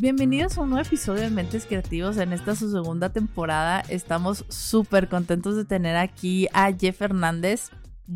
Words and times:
Bienvenidos 0.00 0.56
a 0.56 0.62
un 0.62 0.70
nuevo 0.70 0.86
episodio 0.86 1.20
de 1.20 1.28
Mentes 1.28 1.66
Creativos. 1.66 2.16
En 2.16 2.32
esta 2.32 2.56
su 2.56 2.70
segunda 2.70 3.10
temporada 3.10 3.82
estamos 3.90 4.46
súper 4.48 5.10
contentos 5.10 5.56
de 5.56 5.66
tener 5.66 5.98
aquí 5.98 6.48
a 6.54 6.72
Jeff 6.72 7.02
Hernández. 7.02 7.68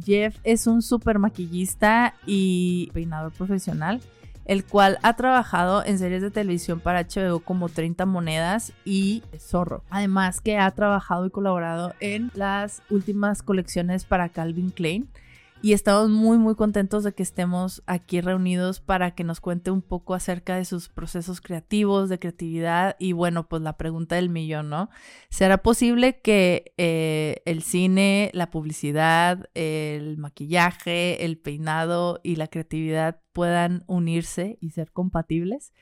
Jeff 0.02 0.34
es 0.44 0.66
un 0.66 0.80
súper 0.80 1.18
maquillista 1.18 2.14
y 2.24 2.90
peinador 2.94 3.32
profesional, 3.32 4.00
el 4.46 4.64
cual 4.64 4.98
ha 5.02 5.14
trabajado 5.14 5.84
en 5.84 5.98
series 5.98 6.22
de 6.22 6.30
televisión 6.30 6.80
para 6.80 7.02
HBO 7.02 7.40
como 7.40 7.68
30 7.68 8.06
Monedas 8.06 8.72
y 8.86 9.22
Zorro. 9.38 9.84
Además 9.90 10.40
que 10.40 10.56
ha 10.56 10.70
trabajado 10.70 11.26
y 11.26 11.30
colaborado 11.30 11.92
en 12.00 12.30
las 12.32 12.80
últimas 12.88 13.42
colecciones 13.42 14.06
para 14.06 14.30
Calvin 14.30 14.70
Klein 14.70 15.10
y 15.64 15.72
estamos 15.72 16.10
muy 16.10 16.36
muy 16.36 16.56
contentos 16.56 17.04
de 17.04 17.14
que 17.14 17.22
estemos 17.22 17.82
aquí 17.86 18.20
reunidos 18.20 18.80
para 18.80 19.14
que 19.14 19.24
nos 19.24 19.40
cuente 19.40 19.70
un 19.70 19.80
poco 19.80 20.12
acerca 20.12 20.56
de 20.56 20.66
sus 20.66 20.90
procesos 20.90 21.40
creativos, 21.40 22.10
de 22.10 22.18
creatividad 22.18 22.96
y 22.98 23.12
bueno, 23.12 23.48
pues 23.48 23.62
la 23.62 23.78
pregunta 23.78 24.16
del 24.16 24.28
millón, 24.28 24.68
¿no? 24.68 24.90
¿Será 25.30 25.62
posible 25.62 26.20
que 26.20 26.74
eh, 26.76 27.40
el 27.46 27.62
cine, 27.62 28.30
la 28.34 28.50
publicidad, 28.50 29.48
el 29.54 30.18
maquillaje, 30.18 31.24
el 31.24 31.38
peinado 31.38 32.20
y 32.22 32.36
la 32.36 32.48
creatividad 32.48 33.22
puedan 33.32 33.84
unirse 33.86 34.58
y 34.60 34.68
ser 34.72 34.92
compatibles? 34.92 35.72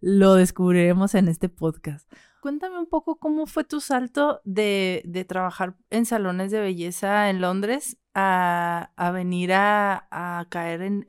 Lo 0.00 0.34
descubriremos 0.34 1.14
en 1.14 1.28
este 1.28 1.48
podcast. 1.48 2.12
Cuéntame 2.42 2.80
un 2.80 2.88
poco 2.88 3.20
cómo 3.20 3.46
fue 3.46 3.62
tu 3.62 3.80
salto 3.80 4.40
de, 4.44 5.02
de 5.04 5.24
trabajar 5.24 5.76
en 5.90 6.04
salones 6.04 6.50
de 6.50 6.60
belleza 6.60 7.30
en 7.30 7.40
Londres 7.40 7.99
a, 8.14 9.10
venir 9.12 9.52
a, 9.52 10.46
caer 10.48 10.82
en, 10.82 11.04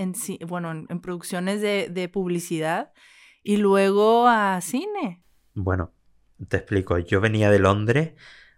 bueno, 0.48 0.72
en, 0.72 1.02
producciones 1.02 1.62
de, 1.62 2.10
publicidad 2.10 2.94
y 3.44 3.58
luego 3.58 4.28
a 4.28 4.60
cine. 4.62 5.24
Bueno, 5.54 5.92
te 6.48 6.58
explico. 6.58 6.98
Yo 7.00 7.22
venía 7.22 7.50
de 7.50 7.60
Londres 7.60 8.14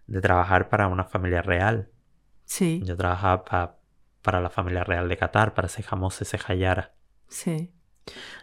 de 0.06 0.20
trabajar 0.20 0.68
para 0.68 0.88
una 0.88 1.04
familia 1.04 1.42
real. 1.42 1.90
Sí. 2.44 2.82
Yo 2.84 2.96
trabajaba 2.96 3.78
para 4.22 4.40
la 4.40 4.50
familia 4.50 4.84
real 4.84 5.08
de 5.08 5.16
Qatar, 5.16 5.54
para 5.54 5.68
Sejamos 5.68 6.20
y 6.20 6.24
Sejayara. 6.24 6.94
Sí. 7.28 7.72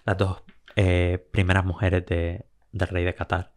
Las 0.06 0.18
dos 0.18 0.44
eh, 0.76 1.28
primeras 1.32 1.66
mujeres 1.66 2.06
de, 2.06 2.46
del 2.72 2.88
rey 2.88 3.04
de 3.04 3.14
Qatar. 3.14 3.54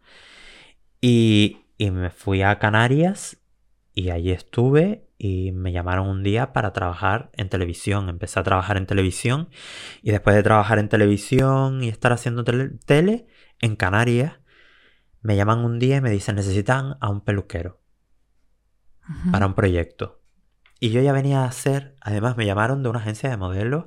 Y, 1.00 1.65
y 1.78 1.91
me 1.91 2.11
fui 2.11 2.42
a 2.42 2.59
Canarias 2.59 3.39
y 3.95 4.11
allí 4.11 4.33
estuve 4.33 5.03
y 5.19 5.53
me 5.53 5.73
llamaron 5.73 6.09
un 6.09 6.23
día 6.23 6.53
para 6.53 6.73
trabajar 6.73 7.31
en 7.34 7.48
televisión. 7.48 8.09
Empecé 8.09 8.41
a 8.41 8.43
trabajar 8.43 8.77
en 8.77 8.87
televisión 8.87 9.48
y 10.03 10.11
después 10.11 10.37
de 10.37 10.43
trabajar 10.43 10.79
en 10.79 10.89
televisión 10.89 11.83
y 11.83 11.89
estar 11.89 12.12
haciendo 12.12 12.45
tele, 12.45 13.27
en 13.61 13.77
Canarias, 13.77 14.41
me 15.23 15.37
llaman 15.37 15.65
un 15.65 15.79
día 15.79 15.97
y 15.97 16.01
me 16.01 16.11
dicen 16.11 16.37
necesitan 16.37 16.97
a 17.01 17.09
un 17.09 17.23
peluquero 17.23 17.81
para 19.31 19.47
un 19.47 19.55
proyecto. 19.55 20.21
Y 20.81 20.91
yo 20.91 21.01
ya 21.01 21.12
venía 21.12 21.43
a 21.43 21.47
hacer, 21.47 21.97
además 22.01 22.37
me 22.37 22.47
llamaron 22.47 22.83
de 22.83 22.89
una 22.91 22.99
agencia 22.99 23.31
de 23.31 23.37
modelos, 23.37 23.87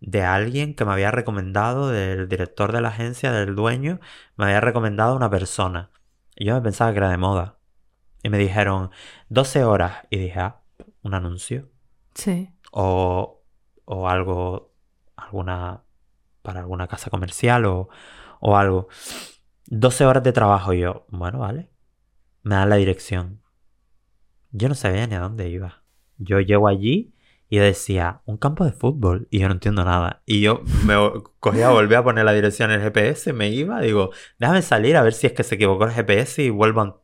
de 0.00 0.22
alguien 0.22 0.74
que 0.74 0.84
me 0.84 0.92
había 0.92 1.10
recomendado, 1.10 1.88
del 1.88 2.28
director 2.28 2.72
de 2.72 2.80
la 2.80 2.88
agencia, 2.88 3.32
del 3.32 3.54
dueño, 3.56 3.98
me 4.36 4.44
había 4.46 4.60
recomendado 4.60 5.16
una 5.16 5.30
persona. 5.30 5.90
Y 6.36 6.46
yo 6.46 6.54
me 6.54 6.60
pensaba 6.62 6.92
que 6.92 6.98
era 6.98 7.10
de 7.10 7.18
moda. 7.18 7.57
Y 8.22 8.30
me 8.30 8.38
dijeron 8.38 8.90
12 9.28 9.64
horas. 9.64 10.06
Y 10.10 10.18
dije, 10.18 10.40
ah, 10.40 10.60
un 11.02 11.14
anuncio. 11.14 11.68
Sí. 12.14 12.50
O, 12.72 13.42
o 13.84 14.08
algo, 14.08 14.74
alguna, 15.16 15.82
para 16.42 16.60
alguna 16.60 16.88
casa 16.88 17.10
comercial 17.10 17.64
o, 17.66 17.88
o 18.40 18.56
algo. 18.56 18.88
12 19.66 20.06
horas 20.06 20.22
de 20.22 20.32
trabajo. 20.32 20.72
Y 20.72 20.80
yo, 20.80 21.06
bueno, 21.08 21.40
vale. 21.40 21.70
Me 22.42 22.54
dan 22.54 22.70
la 22.70 22.76
dirección. 22.76 23.42
Yo 24.50 24.68
no 24.68 24.74
sabía 24.74 25.06
ni 25.06 25.14
a 25.14 25.20
dónde 25.20 25.48
iba. 25.48 25.82
Yo 26.16 26.40
llego 26.40 26.68
allí 26.68 27.14
y 27.50 27.58
decía, 27.58 28.20
un 28.26 28.36
campo 28.36 28.64
de 28.64 28.72
fútbol. 28.72 29.28
Y 29.30 29.40
yo 29.40 29.48
no 29.48 29.54
entiendo 29.54 29.84
nada. 29.84 30.22
Y 30.26 30.40
yo 30.40 30.62
me 30.84 30.94
cogía, 31.40 31.70
volví 31.70 31.94
a 31.94 32.04
poner 32.04 32.24
la 32.24 32.32
dirección 32.32 32.70
en 32.70 32.80
el 32.80 32.82
GPS, 32.82 33.32
me 33.32 33.48
iba, 33.48 33.80
digo, 33.80 34.10
déjame 34.38 34.62
salir 34.62 34.96
a 34.96 35.02
ver 35.02 35.14
si 35.14 35.26
es 35.26 35.32
que 35.32 35.44
se 35.44 35.54
equivocó 35.54 35.84
el 35.84 35.92
GPS 35.92 36.42
y 36.42 36.50
vuelvo 36.50 36.82
a 36.82 37.00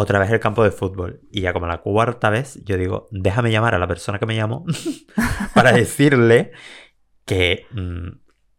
otra 0.00 0.20
vez 0.20 0.30
el 0.30 0.38
campo 0.38 0.62
de 0.62 0.70
fútbol. 0.70 1.22
Y 1.28 1.40
ya 1.40 1.52
como 1.52 1.66
la 1.66 1.78
cuarta 1.78 2.30
vez, 2.30 2.62
yo 2.64 2.76
digo, 2.76 3.08
déjame 3.10 3.50
llamar 3.50 3.74
a 3.74 3.78
la 3.78 3.88
persona 3.88 4.20
que 4.20 4.26
me 4.26 4.36
llamó 4.36 4.64
para 5.54 5.72
decirle 5.72 6.52
que, 7.24 7.66
mm, 7.72 8.08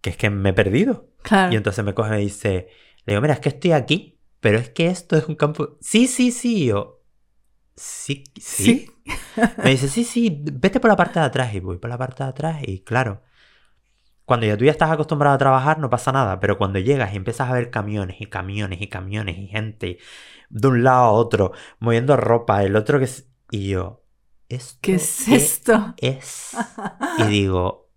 que 0.01 0.09
es 0.09 0.17
que 0.17 0.29
me 0.29 0.49
he 0.49 0.53
perdido. 0.53 1.07
Y 1.49 1.55
entonces 1.55 1.85
me 1.85 1.93
coge 1.93 2.09
y 2.09 2.11
me 2.11 2.17
dice, 2.19 2.67
le 3.05 3.13
digo, 3.13 3.21
mira, 3.21 3.35
es 3.35 3.39
que 3.39 3.49
estoy 3.49 3.71
aquí, 3.71 4.19
pero 4.41 4.57
es 4.57 4.69
que 4.69 4.87
esto 4.87 5.15
es 5.15 5.27
un 5.27 5.35
campo... 5.35 5.77
Sí, 5.79 6.07
sí, 6.07 6.31
sí. 6.31 6.65
yo, 6.65 7.03
sí, 7.75 8.25
sí. 8.37 8.91
me 9.63 9.69
dice, 9.69 9.87
sí, 9.87 10.03
sí, 10.03 10.43
vete 10.43 10.81
por 10.81 10.89
la 10.89 10.97
parte 10.97 11.21
de 11.21 11.25
atrás. 11.25 11.53
Y 11.53 11.61
voy 11.61 11.77
por 11.77 11.89
la 11.89 11.97
parte 11.97 12.21
de 12.21 12.29
atrás 12.29 12.57
y 12.63 12.83
claro, 12.83 13.21
cuando 14.25 14.45
ya 14.45 14.57
tú 14.57 14.65
ya 14.65 14.71
estás 14.71 14.91
acostumbrado 14.91 15.35
a 15.35 15.39
trabajar 15.39 15.79
no 15.79 15.89
pasa 15.89 16.11
nada, 16.11 16.39
pero 16.39 16.57
cuando 16.57 16.79
llegas 16.79 17.13
y 17.13 17.15
empiezas 17.15 17.49
a 17.49 17.53
ver 17.53 17.71
camiones 17.71 18.19
y 18.19 18.25
camiones 18.25 18.81
y 18.81 18.87
camiones 18.87 19.37
y 19.37 19.47
gente 19.47 19.99
de 20.49 20.67
un 20.67 20.83
lado 20.83 21.03
a 21.03 21.11
otro, 21.11 21.51
moviendo 21.79 22.15
ropa, 22.17 22.63
el 22.63 22.75
otro 22.75 22.99
que 22.99 23.05
es... 23.05 23.27
Y 23.51 23.69
yo, 23.69 24.03
¿qué 24.81 24.95
es 24.95 25.27
esto? 25.27 25.93
Es... 25.97 26.55
Y 27.17 27.23
digo, 27.23 27.89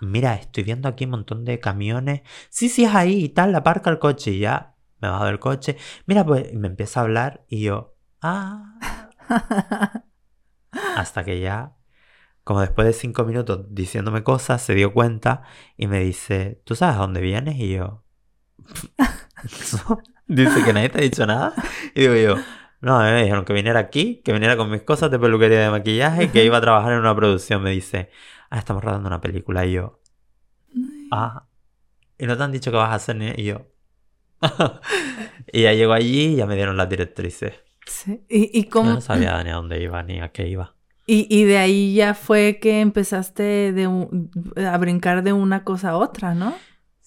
mira, 0.00 0.34
estoy 0.34 0.64
viendo 0.64 0.88
aquí 0.88 1.04
un 1.04 1.12
montón 1.12 1.44
de 1.44 1.60
camiones. 1.60 2.22
Sí, 2.48 2.68
sí, 2.68 2.84
es 2.84 2.94
ahí 2.94 3.24
y 3.24 3.28
tal, 3.30 3.54
aparca 3.54 3.90
el 3.90 3.98
coche 3.98 4.32
y 4.32 4.40
ya 4.40 4.74
me 5.00 5.08
bajo 5.08 5.24
del 5.26 5.38
coche. 5.38 5.76
Mira, 6.06 6.24
pues 6.24 6.52
me 6.54 6.68
empieza 6.68 7.00
a 7.00 7.04
hablar 7.04 7.44
y 7.48 7.62
yo, 7.62 7.96
ah. 8.22 8.76
Hasta 10.96 11.24
que 11.24 11.40
ya, 11.40 11.76
como 12.44 12.60
después 12.60 12.86
de 12.86 12.92
cinco 12.92 13.24
minutos 13.24 13.66
diciéndome 13.70 14.22
cosas, 14.22 14.62
se 14.62 14.74
dio 14.74 14.92
cuenta 14.92 15.42
y 15.76 15.86
me 15.86 16.00
dice, 16.00 16.62
¿tú 16.64 16.74
sabes 16.74 16.96
a 16.96 17.00
dónde 17.00 17.20
vienes? 17.20 17.56
Y 17.56 17.72
yo, 17.74 18.04
Dice 20.30 20.62
que 20.64 20.72
nadie 20.72 20.88
te 20.90 20.98
ha 20.98 21.02
dicho 21.02 21.26
nada. 21.26 21.52
Y 21.92 22.02
digo 22.02 22.14
yo, 22.14 22.36
no, 22.80 23.00
me 23.00 23.22
dijeron 23.22 23.44
que 23.44 23.52
viniera 23.52 23.80
aquí, 23.80 24.22
que 24.24 24.32
viniera 24.32 24.56
con 24.56 24.70
mis 24.70 24.82
cosas 24.82 25.10
de 25.10 25.18
peluquería 25.18 25.58
de 25.58 25.70
maquillaje, 25.70 26.30
que 26.30 26.44
iba 26.44 26.58
a 26.58 26.60
trabajar 26.60 26.92
en 26.92 27.00
una 27.00 27.16
producción. 27.16 27.60
Me 27.64 27.70
dice, 27.70 28.10
ah, 28.48 28.60
estamos 28.60 28.84
rodando 28.84 29.08
una 29.08 29.20
película. 29.20 29.66
Y 29.66 29.72
yo, 29.72 30.00
ah, 31.10 31.46
y 32.16 32.26
no 32.26 32.36
te 32.36 32.42
han 32.44 32.52
dicho 32.52 32.70
que 32.70 32.76
vas 32.76 32.90
a 32.90 32.94
hacer 32.94 33.16
ni... 33.16 33.32
Y 33.36 33.42
yo, 33.42 33.66
y 35.52 35.62
ya 35.62 35.72
llego 35.72 35.94
allí 35.94 36.28
y 36.28 36.36
ya 36.36 36.46
me 36.46 36.54
dieron 36.54 36.76
las 36.76 36.88
directrices. 36.88 37.54
Sí. 37.86 38.22
¿Y, 38.28 38.64
cómo? 38.64 38.90
no 38.90 39.00
sabía 39.00 39.42
ni 39.42 39.50
a 39.50 39.54
dónde 39.54 39.82
iba 39.82 40.00
ni 40.04 40.20
a 40.20 40.28
qué 40.28 40.46
iba. 40.46 40.76
Y, 41.06 41.26
y 41.28 41.42
de 41.42 41.58
ahí 41.58 41.94
ya 41.94 42.14
fue 42.14 42.60
que 42.60 42.80
empezaste 42.80 43.72
de 43.72 43.86
a 44.64 44.78
brincar 44.78 45.24
de 45.24 45.32
una 45.32 45.64
cosa 45.64 45.90
a 45.90 45.96
otra, 45.96 46.36
¿no? 46.36 46.54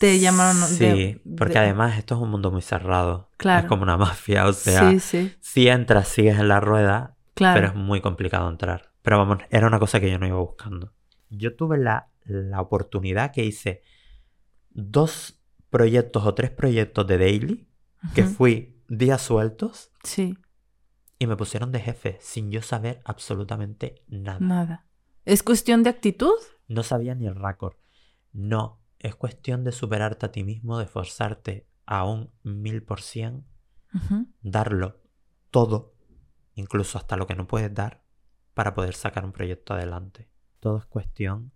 Te 0.04 0.20
llamaron. 0.20 0.56
Sí, 0.68 1.22
porque 1.38 1.58
además 1.58 1.98
esto 1.98 2.16
es 2.16 2.22
un 2.22 2.30
mundo 2.30 2.52
muy 2.52 2.62
cerrado. 2.62 3.30
Claro. 3.38 3.62
Es 3.62 3.70
como 3.70 3.84
una 3.84 3.96
mafia, 4.10 4.46
o 4.48 4.52
sea, 4.52 4.92
sí, 4.92 5.00
sí. 5.00 5.34
si 5.40 5.70
entras, 5.70 6.10
sigues 6.10 6.38
en 6.40 6.50
la 6.50 6.60
rueda, 6.60 7.16
claro. 7.36 7.56
pero 7.56 7.68
es 7.70 7.76
muy 7.76 8.02
complicado 8.02 8.50
entrar. 8.50 8.92
Pero 9.02 9.18
vamos, 9.20 9.38
era 9.50 9.66
una 9.66 9.80
cosa 9.80 10.02
que 10.02 10.12
yo 10.12 10.20
no 10.20 10.28
iba 10.28 10.36
buscando. 10.40 10.92
Yo 11.30 11.56
tuve 11.56 11.78
la, 11.78 12.10
la 12.26 12.60
oportunidad 12.60 13.32
que 13.32 13.46
hice 13.46 13.82
dos 14.72 15.42
proyectos 15.70 16.26
o 16.26 16.34
tres 16.34 16.52
proyectos 16.52 17.08
de 17.08 17.18
daily, 17.18 17.70
que 18.14 18.26
fui 18.26 18.76
días 18.90 19.22
sueltos. 19.22 19.94
Sí. 20.04 20.38
Y 21.18 21.28
me 21.28 21.38
pusieron 21.38 21.72
de 21.72 21.80
jefe 21.80 22.18
sin 22.20 22.52
yo 22.52 22.62
saber 22.62 23.02
absolutamente 23.06 24.04
nada. 24.10 24.40
Nada. 24.42 24.86
¿Es 25.24 25.44
cuestión 25.44 25.82
de 25.82 25.92
actitud? 25.92 26.36
No 26.68 26.84
sabía 26.84 27.16
ni 27.16 27.26
el 27.26 27.36
récord. 27.36 27.76
No, 28.34 28.83
es 29.04 29.16
cuestión 29.16 29.64
de 29.64 29.74
superarte 29.74 30.26
a 30.26 30.32
ti 30.32 30.44
mismo, 30.44 30.78
de 30.78 30.86
esforzarte 30.86 31.68
a 31.86 32.06
un 32.06 32.32
mil 32.42 32.82
por 32.82 33.02
cien, 33.02 33.46
darlo 34.42 35.02
todo, 35.52 35.94
incluso 36.56 36.98
hasta 36.98 37.18
lo 37.18 37.28
que 37.28 37.36
no 37.36 37.46
puedes 37.46 37.72
dar, 37.74 38.02
para 38.54 38.74
poder 38.74 38.96
sacar 38.96 39.26
un 39.26 39.34
proyecto 39.34 39.74
adelante. 39.74 40.30
Todo 40.62 40.78
es 40.78 40.86
cuestión 40.86 41.52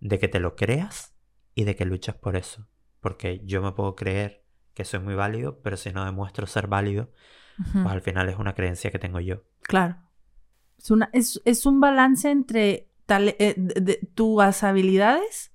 de 0.00 0.18
que 0.18 0.28
te 0.28 0.38
lo 0.38 0.54
creas 0.54 1.16
y 1.54 1.64
de 1.64 1.74
que 1.74 1.86
luches 1.86 2.14
por 2.14 2.36
eso. 2.36 2.68
Porque 3.00 3.40
yo 3.44 3.62
me 3.62 3.72
puedo 3.72 3.96
creer 3.96 4.44
que 4.74 4.84
soy 4.84 5.00
muy 5.00 5.14
válido, 5.14 5.60
pero 5.62 5.78
si 5.78 5.92
no 5.92 6.04
demuestro 6.04 6.46
ser 6.46 6.66
válido, 6.66 7.10
pues 7.72 7.86
al 7.86 8.02
final 8.02 8.28
es 8.28 8.36
una 8.36 8.54
creencia 8.54 8.90
que 8.90 8.98
tengo 8.98 9.18
yo. 9.20 9.44
Claro. 9.62 9.96
Es, 10.76 10.90
una, 10.90 11.08
es, 11.12 11.66
un 11.66 11.80
balance 11.80 12.30
entre 12.30 12.90
eh, 13.08 14.00
tus 14.14 14.62
habilidades 14.62 15.51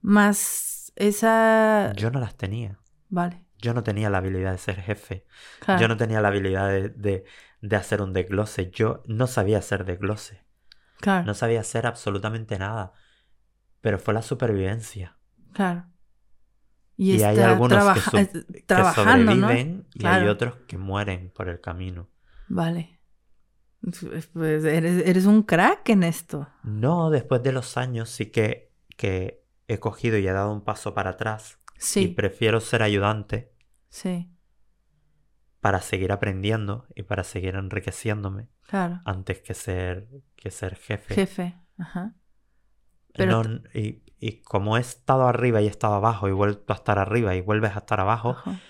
más 0.00 0.92
esa... 0.96 1.92
Yo 1.94 2.10
no 2.10 2.20
las 2.20 2.36
tenía. 2.36 2.78
Vale. 3.08 3.44
Yo 3.58 3.74
no 3.74 3.82
tenía 3.82 4.10
la 4.10 4.18
habilidad 4.18 4.52
de 4.52 4.58
ser 4.58 4.80
jefe. 4.80 5.26
Yo 5.78 5.88
no 5.88 5.96
tenía 5.96 6.20
la 6.20 6.28
habilidad 6.28 6.68
de, 6.68 7.24
de, 7.60 7.76
hacer 7.76 8.00
un 8.00 8.12
desglose. 8.12 8.70
Yo 8.70 9.02
no 9.06 9.26
sabía 9.26 9.58
hacer 9.58 9.84
desglose. 9.84 10.44
Claro. 11.00 11.26
No 11.26 11.34
sabía 11.34 11.60
hacer 11.60 11.86
absolutamente 11.86 12.58
nada. 12.58 12.94
Pero 13.80 13.98
fue 13.98 14.14
la 14.14 14.22
supervivencia. 14.22 15.18
Claro. 15.52 15.86
Y, 16.96 17.16
Y 17.16 17.22
hay 17.22 17.38
algunos 17.38 17.82
que 18.10 18.26
que 18.66 18.84
sobreviven 18.94 19.86
y 19.94 20.06
hay 20.06 20.26
otros 20.26 20.56
que 20.66 20.78
mueren 20.78 21.30
por 21.34 21.48
el 21.48 21.60
camino. 21.60 22.08
Vale. 22.48 23.00
Pues 23.80 24.64
eres, 24.64 25.06
eres 25.06 25.24
un 25.24 25.42
crack 25.42 25.88
en 25.88 26.02
esto. 26.02 26.48
No, 26.62 27.10
después 27.10 27.42
de 27.42 27.52
los 27.52 27.78
años 27.78 28.10
sí 28.10 28.26
que, 28.26 28.74
que 28.98 29.39
he 29.72 29.78
cogido 29.78 30.18
y 30.18 30.26
he 30.26 30.32
dado 30.32 30.52
un 30.52 30.62
paso 30.62 30.94
para 30.94 31.10
atrás 31.10 31.58
y 31.76 31.80
Sí, 31.82 32.08
prefiero 32.08 32.60
ser 32.60 32.82
ayudante 32.82 33.52
sí, 33.88 34.30
para 35.60 35.80
seguir 35.80 36.12
aprendiendo 36.12 36.86
y 36.94 37.02
para 37.02 37.24
seguir 37.24 37.54
enriqueciéndome 37.54 38.48
claro. 38.62 39.00
antes 39.04 39.40
que 39.40 39.54
ser, 39.54 40.08
que 40.36 40.50
ser 40.50 40.76
jefe. 40.76 41.14
Jefe. 41.14 41.54
Ajá. 41.78 42.14
Pero 43.14 43.42
No, 43.44 43.60
y, 43.74 44.02
y 44.18 44.42
como 44.42 44.76
he 44.76 44.80
estado 44.80 45.26
arriba 45.26 45.60
y 45.60 45.66
he 45.66 45.70
estado 45.70 45.94
abajo 45.94 46.28
y 46.28 46.32
vuelto 46.32 46.72
a 46.72 46.76
estar 46.76 46.98
arriba 46.98 47.34
y 47.34 47.40
vuelves 47.40 47.74
a 47.76 47.80
estar 47.80 48.00
abajo, 48.00 48.30
Ajá. 48.30 48.60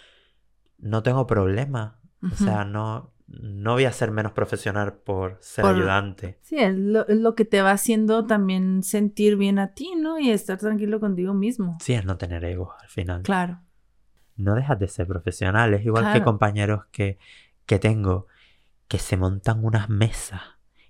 no 0.78 1.02
tengo 1.02 1.26
problema. 1.26 2.00
O 2.22 2.34
sea, 2.36 2.64
no, 2.64 3.14
no 3.30 3.74
voy 3.74 3.84
a 3.84 3.92
ser 3.92 4.10
menos 4.10 4.32
profesional 4.32 4.94
por 4.94 5.38
ser 5.40 5.62
Por- 5.62 5.76
ayudante. 5.76 6.38
Sí, 6.42 6.58
es 6.58 6.76
lo, 6.76 7.06
es 7.06 7.16
lo 7.16 7.34
que 7.34 7.44
te 7.44 7.62
va 7.62 7.70
haciendo 7.70 8.26
también 8.26 8.82
sentir 8.82 9.36
bien 9.36 9.58
a 9.58 9.74
ti, 9.74 9.92
¿no? 9.96 10.18
Y 10.18 10.30
estar 10.30 10.58
tranquilo 10.58 10.98
contigo 10.98 11.32
mismo. 11.32 11.78
Sí, 11.80 11.94
es 11.94 12.04
no 12.04 12.16
tener 12.16 12.44
ego 12.44 12.74
al 12.80 12.88
final. 12.88 13.22
Claro. 13.22 13.60
No 14.36 14.54
dejas 14.54 14.78
de 14.80 14.88
ser 14.88 15.06
profesional. 15.06 15.74
Es 15.74 15.84
igual 15.84 16.12
que 16.12 16.22
compañeros 16.22 16.86
que, 16.90 17.18
que 17.66 17.78
tengo 17.78 18.26
que 18.88 18.98
se 18.98 19.16
montan 19.16 19.64
unas 19.64 19.88
mesas 19.88 20.42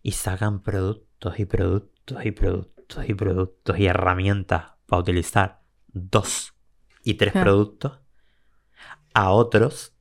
y 0.03 0.13
sacan 0.13 0.63
productos 0.63 1.39
y 1.39 1.45
productos 1.45 2.25
y 2.25 2.31
productos 2.31 3.09
y 3.09 3.15
productos 3.15 3.79
y 3.79 3.87
herramientas 3.87 4.73
para 4.87 5.03
utilizar 5.03 5.61
dos 5.89 6.55
y 7.05 7.15
tres 7.15 7.35
productos 7.35 8.01
a 9.13 9.31
otros 9.31 9.95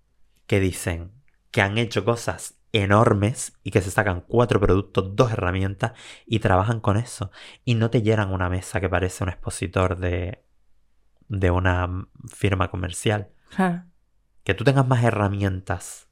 que 0.47 0.59
dicen 0.61 1.18
que 1.51 1.61
han 1.61 1.77
hecho 1.77 2.05
cosas 2.05 2.59
enormes 2.71 3.53
y 3.63 3.71
que 3.71 3.81
se 3.81 3.91
sacan 3.91 4.21
cuatro 4.21 4.59
productos, 4.59 5.15
dos 5.15 5.31
herramientas 5.31 5.93
y 6.25 6.39
trabajan 6.39 6.79
con 6.79 6.97
eso 6.97 7.31
y 7.65 7.75
no 7.75 7.89
te 7.89 8.01
llenan 8.01 8.31
una 8.31 8.49
mesa 8.49 8.79
que 8.79 8.89
parece 8.89 9.23
un 9.23 9.29
expositor 9.29 9.97
de, 9.97 10.43
de 11.27 11.51
una 11.51 12.07
firma 12.27 12.69
comercial. 12.69 13.31
Claro. 13.55 13.85
Que 14.43 14.53
tú 14.53 14.63
tengas 14.63 14.87
más 14.87 15.03
herramientas 15.03 16.09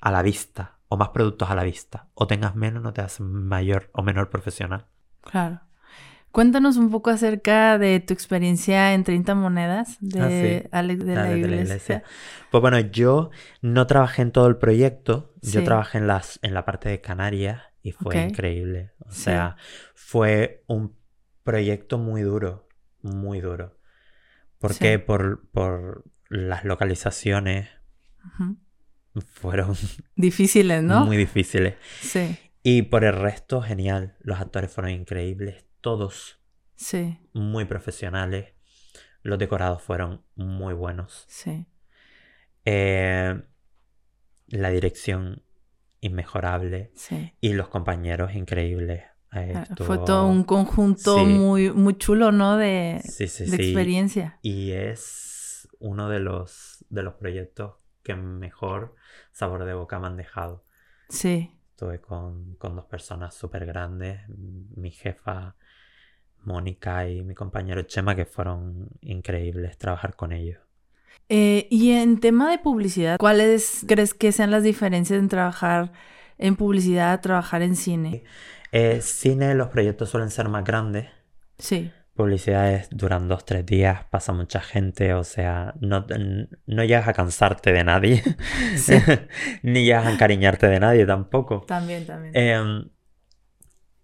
a 0.00 0.10
la 0.10 0.22
vista 0.22 0.78
o 0.88 0.96
más 0.96 1.10
productos 1.10 1.50
a 1.50 1.54
la 1.54 1.64
vista 1.64 2.08
o 2.14 2.26
tengas 2.26 2.56
menos 2.56 2.82
no 2.82 2.92
te 2.92 3.02
hace 3.02 3.22
mayor 3.22 3.90
o 3.92 4.02
menor 4.02 4.30
profesional. 4.30 4.86
Claro. 5.20 5.60
Cuéntanos 6.32 6.76
un 6.76 6.90
poco 6.90 7.10
acerca 7.10 7.76
de 7.78 7.98
tu 8.00 8.14
experiencia 8.14 8.94
en 8.94 9.02
30 9.04 9.34
monedas 9.34 9.96
de, 10.00 10.20
Ah, 10.20 10.30
sí. 10.62 10.68
Alex 10.70 11.04
de 11.04 11.12
Ah, 11.12 11.22
la 11.24 11.30
desde 11.30 11.38
iglesia. 11.38 12.02
Pues 12.50 12.60
bueno, 12.60 12.78
yo 12.78 13.30
no 13.62 13.86
trabajé 13.86 14.22
en 14.22 14.30
todo 14.30 14.46
el 14.46 14.56
proyecto, 14.56 15.34
yo 15.42 15.64
trabajé 15.64 15.98
en, 15.98 16.06
las, 16.06 16.38
en 16.42 16.54
la 16.54 16.64
parte 16.64 16.88
de 16.88 17.00
Canarias 17.00 17.62
y 17.82 17.92
fue 17.92 18.16
increíble. 18.28 18.92
O 19.00 19.10
Sí. 19.10 19.22
sea, 19.22 19.56
fue 19.94 20.62
un 20.68 20.94
proyecto 21.42 21.98
muy 21.98 22.22
duro, 22.22 22.68
muy 23.02 23.40
duro. 23.40 23.78
¿Por 24.58 24.76
qué? 24.78 24.98
Por, 24.98 25.48
por 25.50 26.04
las 26.28 26.64
localizaciones 26.64 27.68
fueron 29.26 29.74
Difíciles, 30.14 30.82
¿no? 30.82 31.04
muy 31.04 31.16
difíciles. 31.16 31.74
Sí, 32.00 32.36
Y 32.62 32.82
por 32.82 33.04
el 33.04 33.14
resto, 33.14 33.62
genial. 33.62 34.16
Los 34.20 34.38
actores 34.40 34.70
fueron 34.70 34.92
increíbles, 34.92 35.64
todos 35.80 36.40
sí, 36.76 37.18
muy 37.32 37.64
profesionales. 37.64 38.54
Los 39.22 39.38
decorados 39.38 39.82
fueron 39.82 40.24
muy 40.34 40.74
buenos. 40.74 41.24
sí. 41.28 41.66
Eh, 42.64 43.42
la 44.48 44.70
dirección 44.70 45.42
inmejorable. 46.00 46.92
Sí. 46.94 47.32
Y 47.40 47.52
los 47.54 47.68
compañeros 47.68 48.34
increíbles. 48.34 49.02
Eh, 49.32 49.52
Ah, 49.54 49.62
estuvo- 49.62 49.86
Fue 49.86 49.98
todo 49.98 50.26
un 50.26 50.44
conjunto 50.44 51.18
Sí. 51.18 51.24
muy, 51.24 51.70
muy 51.72 51.96
chulo, 51.96 52.32
¿no? 52.32 52.56
De, 52.56 53.00
Sí, 53.04 53.24
experiencia. 53.24 54.38
Y 54.42 54.72
es 54.72 55.68
uno 55.78 56.08
de 56.08 56.18
los, 56.20 56.84
de 56.90 57.02
los 57.02 57.14
proyectos 57.14 57.76
que 58.02 58.14
mejor 58.16 58.94
sabor 59.32 59.64
de 59.64 59.74
boca 59.74 59.98
me 60.00 60.08
han 60.08 60.16
dejado. 60.16 60.64
Sí, 61.08 61.56
Estuve 61.70 62.00
con, 62.00 62.56
con 62.56 62.76
dos 62.76 62.84
personas 62.86 63.34
súper 63.34 63.64
grandes, 63.64 64.20
mi 64.28 64.90
jefa 64.90 65.56
Mónica 66.44 67.08
y 67.08 67.22
mi 67.22 67.34
compañero 67.34 67.82
Chema, 67.82 68.14
que 68.14 68.24
fueron 68.24 68.88
increíbles 69.00 69.78
trabajar 69.78 70.16
con 70.16 70.32
ellos. 70.32 70.58
Eh, 71.28 71.68
y 71.70 71.92
en 71.92 72.18
tema 72.20 72.50
de 72.50 72.58
publicidad, 72.58 73.16
¿cuáles 73.18 73.84
crees 73.86 74.14
que 74.14 74.32
sean 74.32 74.50
las 74.50 74.62
diferencias 74.62 75.18
en 75.18 75.28
trabajar 75.28 75.92
en 76.38 76.56
publicidad 76.56 77.12
a 77.12 77.20
trabajar 77.20 77.62
en 77.62 77.76
cine? 77.76 78.24
Eh, 78.72 79.00
cine, 79.00 79.54
los 79.54 79.68
proyectos 79.68 80.10
suelen 80.10 80.30
ser 80.30 80.48
más 80.48 80.64
grandes. 80.64 81.08
Sí, 81.58 81.90
Publicidades 82.20 82.88
duran 82.90 83.28
dos, 83.28 83.46
tres 83.46 83.64
días, 83.64 84.04
pasa 84.10 84.34
mucha 84.34 84.60
gente, 84.60 85.14
o 85.14 85.24
sea, 85.24 85.72
no, 85.80 86.04
no 86.66 86.84
llegas 86.84 87.08
a 87.08 87.14
cansarte 87.14 87.72
de 87.72 87.82
nadie, 87.82 88.22
sí. 88.76 88.92
ni 89.62 89.84
llegas 89.84 90.06
a 90.06 90.12
encariñarte 90.12 90.66
de 90.66 90.80
nadie 90.80 91.06
tampoco. 91.06 91.62
también, 91.66 92.04
también. 92.04 92.36
Em, 92.36 92.90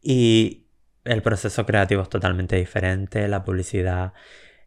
y 0.00 0.65
el 1.06 1.22
proceso 1.22 1.64
creativo 1.66 2.02
es 2.02 2.08
totalmente 2.08 2.56
diferente, 2.56 3.28
la 3.28 3.44
publicidad 3.44 4.12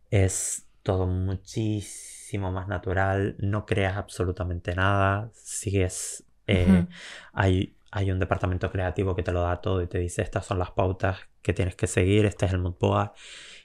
es 0.09 0.67
todo 0.83 1.07
muchísimo 1.07 2.51
más 2.51 2.67
natural, 2.67 3.35
no 3.39 3.65
creas 3.65 3.97
absolutamente 3.97 4.75
nada, 4.75 5.31
sigues... 5.33 6.25
eh, 6.47 6.87
hay, 7.33 7.75
hay 7.91 8.11
un 8.11 8.19
departamento 8.19 8.71
creativo 8.71 9.15
que 9.15 9.23
te 9.23 9.31
lo 9.31 9.41
da 9.41 9.61
todo 9.61 9.81
y 9.81 9.87
te 9.87 9.99
dice 9.99 10.21
estas 10.21 10.45
son 10.45 10.59
las 10.59 10.71
pautas 10.71 11.19
que 11.41 11.53
tienes 11.53 11.75
que 11.75 11.87
seguir, 11.87 12.25
este 12.25 12.45
es 12.45 12.53
el 12.53 12.59
mood 12.59 12.75
board 12.79 13.11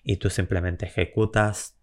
y 0.03 0.17
tú 0.17 0.31
simplemente 0.31 0.87
ejecutas. 0.87 1.76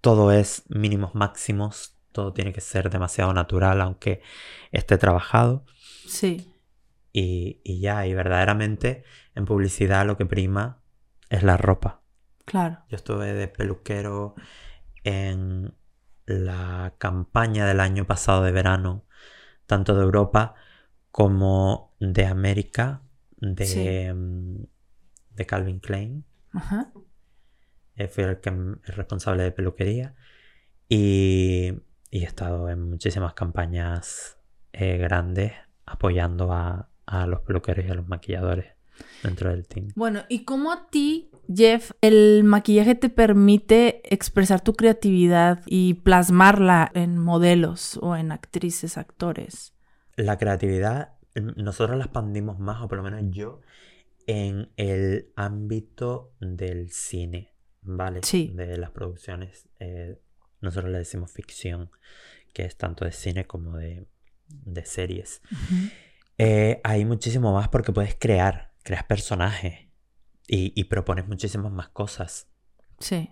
Todo 0.00 0.30
es 0.32 0.64
mínimos 0.68 1.14
máximos, 1.14 1.96
todo 2.12 2.32
tiene 2.32 2.52
que 2.52 2.60
ser 2.60 2.90
demasiado 2.90 3.32
natural 3.32 3.80
aunque 3.80 4.22
esté 4.72 4.98
trabajado. 4.98 5.64
Sí, 6.06 6.52
Y, 7.12 7.60
y 7.64 7.80
ya, 7.80 8.06
y 8.06 8.14
verdaderamente 8.14 9.04
en 9.36 9.44
publicidad 9.44 10.04
lo 10.06 10.16
que 10.16 10.26
prima 10.26 10.82
es 11.30 11.42
la 11.44 11.56
ropa. 11.56 12.02
claro. 12.44 12.78
Yo 12.88 12.96
estuve 12.96 13.32
de 13.32 13.48
peluquero 13.48 14.34
en 15.04 15.74
la 16.26 16.94
campaña 16.98 17.66
del 17.66 17.78
año 17.80 18.04
pasado 18.06 18.42
de 18.42 18.50
verano, 18.52 19.04
tanto 19.66 19.94
de 19.94 20.02
Europa 20.02 20.54
como 21.12 21.94
de 22.00 22.26
América, 22.26 23.02
de, 23.38 23.66
Sí. 23.66 24.12
mm, 24.12 24.64
de 25.36 25.46
Calvin 25.46 25.78
Klein. 25.80 26.24
Ajá. 26.52 26.92
Eh, 27.96 28.08
fui 28.08 28.24
el, 28.24 28.40
que, 28.40 28.50
el 28.50 28.80
responsable 28.86 29.42
de 29.42 29.52
peluquería 29.52 30.14
y, 30.88 31.72
y 32.10 32.22
he 32.22 32.26
estado 32.26 32.68
en 32.70 32.82
muchísimas 32.90 33.34
campañas 33.34 34.38
eh, 34.72 34.96
grandes 34.98 35.52
apoyando 35.86 36.52
a, 36.52 36.90
a 37.06 37.26
los 37.26 37.40
peluqueros 37.40 37.84
y 37.86 37.90
a 37.90 37.94
los 37.94 38.06
maquilladores 38.08 38.74
dentro 39.22 39.50
del 39.50 39.66
team. 39.66 39.88
Bueno, 39.94 40.22
¿y 40.28 40.44
cómo 40.44 40.72
a 40.72 40.88
ti, 40.90 41.30
Jeff, 41.52 41.92
el 42.00 42.44
maquillaje 42.44 42.94
te 42.94 43.08
permite 43.08 44.02
expresar 44.12 44.62
tu 44.62 44.74
creatividad 44.74 45.62
y 45.66 45.94
plasmarla 45.94 46.90
en 46.94 47.18
modelos 47.18 47.98
o 48.02 48.16
en 48.16 48.32
actrices, 48.32 48.98
actores? 48.98 49.74
La 50.16 50.38
creatividad, 50.38 51.14
mm, 51.34 51.62
nosotros 51.62 51.96
la 51.98 52.04
expandimos 52.04 52.58
más, 52.58 52.82
o 52.82 52.88
por 52.88 52.98
lo 52.98 53.04
menos 53.04 53.22
yo, 53.30 53.60
en 54.26 54.70
el 54.76 55.32
ámbito 55.36 56.32
del 56.40 56.90
cine, 56.90 57.54
¿vale? 57.82 58.20
Sí. 58.22 58.52
De 58.54 58.76
las 58.76 58.90
producciones. 58.90 59.68
eh, 59.78 60.18
nosotros 60.60 60.90
le 60.90 60.98
decimos 60.98 61.30
ficción, 61.30 61.90
que 62.52 62.64
es 62.64 62.76
tanto 62.76 63.04
de 63.04 63.12
cine 63.12 63.46
como 63.46 63.76
de, 63.76 64.06
de 64.48 64.84
series. 64.84 65.42
Ujú. 65.52 65.90
Eh, 66.38 66.80
hay 66.84 67.04
muchísimo 67.04 67.52
más 67.52 67.68
porque 67.68 67.92
puedes 67.92 68.16
crear, 68.18 68.72
creas 68.86 69.04
personajes 69.04 69.88
y, 70.46 70.72
y 70.80 70.84
propones 70.84 71.26
muchísimas 71.28 71.72
más 71.72 71.88
cosas. 71.90 72.48
Sí, 72.98 73.30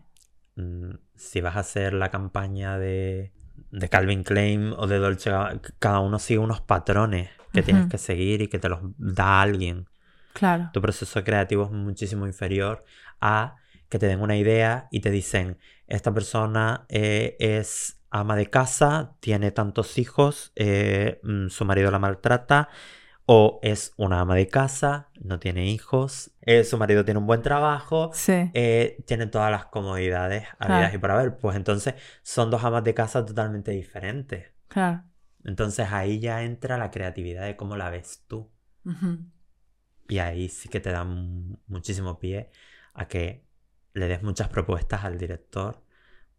Mm, 0.56 0.94
si 1.16 1.40
vas 1.40 1.56
a 1.56 1.60
hacer 1.60 1.94
la 1.94 2.10
campaña 2.10 2.78
de, 2.78 3.32
de 3.70 3.88
Calvin 3.88 4.22
Klein 4.22 4.72
o 4.76 4.86
de 4.86 4.98
Dolce, 4.98 5.30
cada 5.78 6.00
uno 6.00 6.18
sigue 6.18 6.38
unos 6.38 6.60
patrones 6.60 7.30
que 7.52 7.62
tienes 7.62 7.86
que 7.86 7.98
seguir 7.98 8.42
y 8.42 8.48
que 8.48 8.58
te 8.58 8.68
los 8.68 8.80
da 8.98 9.40
alguien. 9.40 9.86
claro. 10.32 10.70
Tu 10.72 10.80
proceso 10.80 11.22
creativo 11.24 11.64
es 11.64 11.70
muchísimo 11.70 12.26
inferior 12.26 12.84
a 13.20 13.56
que 13.88 13.98
te 13.98 14.06
den 14.06 14.20
una 14.20 14.36
idea 14.36 14.88
y 14.90 15.00
te 15.00 15.10
dicen, 15.10 15.58
esta 15.86 16.12
persona 16.12 16.86
eh, 16.88 17.36
es 17.38 18.00
ama 18.10 18.36
de 18.36 18.50
casa, 18.50 19.16
tiene 19.20 19.50
tantos 19.52 19.98
hijos, 19.98 20.52
eh, 20.56 21.20
mm, 21.22 21.48
su 21.48 21.64
marido 21.64 21.90
la 21.90 21.98
maltrata, 21.98 22.68
O 23.26 23.58
es 23.62 23.94
una 23.96 24.20
ama 24.20 24.34
de 24.34 24.48
casa, 24.48 25.08
no 25.20 25.38
tiene 25.38 25.66
hijos, 25.66 26.32
eh, 26.42 26.62
su 26.64 26.76
marido 26.76 27.04
tiene 27.06 27.18
un 27.20 27.26
buen 27.26 27.40
trabajo, 27.40 28.10
Sí. 28.12 28.50
eh, 28.52 29.02
tiene 29.06 29.26
todas 29.26 29.50
las 29.50 29.64
comodidades 29.66 30.46
habidas 30.58 30.80
Claro. 30.90 30.94
y 30.94 30.98
por 30.98 31.10
haber. 31.10 31.36
Pues 31.38 31.56
entonces 31.56 31.94
son 32.22 32.50
dos 32.50 32.62
amas 32.64 32.84
de 32.84 32.92
casa 32.92 33.24
totalmente 33.24 33.70
diferentes. 33.70 34.52
Claro. 34.68 35.04
Entonces 35.42 35.88
ahí 35.90 36.20
ya 36.20 36.42
entra 36.42 36.76
la 36.76 36.90
creatividad 36.90 37.44
de 37.46 37.56
cómo 37.56 37.76
la 37.76 37.88
ves 37.90 38.24
tú. 38.26 38.50
Y 40.08 40.18
ahí 40.18 40.50
sí 40.50 40.68
que 40.68 40.80
te 40.80 40.90
da 40.90 41.04
mu- 41.04 41.56
muchísimo 41.66 42.18
pie 42.18 42.50
a 42.92 43.08
que 43.08 43.46
le 43.94 44.06
des 44.06 44.22
muchas 44.22 44.48
propuestas 44.48 45.02
al 45.04 45.16
director 45.16 45.82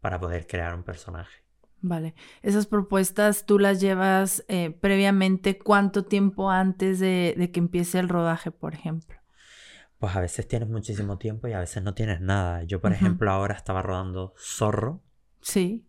para 0.00 0.20
poder 0.20 0.46
crear 0.46 0.72
un 0.74 0.84
personaje. 0.84 1.42
Vale. 1.82 2.14
Esas 2.42 2.66
propuestas 2.66 3.46
tú 3.46 3.58
las 3.58 3.80
llevas 3.80 4.44
eh, 4.48 4.70
previamente, 4.70 5.58
¿cuánto 5.58 6.04
tiempo 6.04 6.50
antes 6.50 6.98
de, 7.00 7.34
de 7.36 7.50
que 7.50 7.60
empiece 7.60 7.98
el 7.98 8.08
rodaje, 8.08 8.50
por 8.50 8.74
ejemplo? 8.74 9.16
Pues 9.98 10.14
a 10.16 10.20
veces 10.20 10.46
tienes 10.48 10.68
muchísimo 10.68 11.16
tiempo 11.18 11.48
y 11.48 11.52
a 11.52 11.60
veces 11.60 11.82
no 11.82 11.94
tienes 11.94 12.20
nada. 12.20 12.64
Yo, 12.64 12.80
por 12.80 12.92
ejemplo, 12.92 13.30
ahora 13.30 13.54
estaba 13.54 13.82
rodando 13.82 14.34
Zorro 14.38 15.02
Sí. 15.40 15.86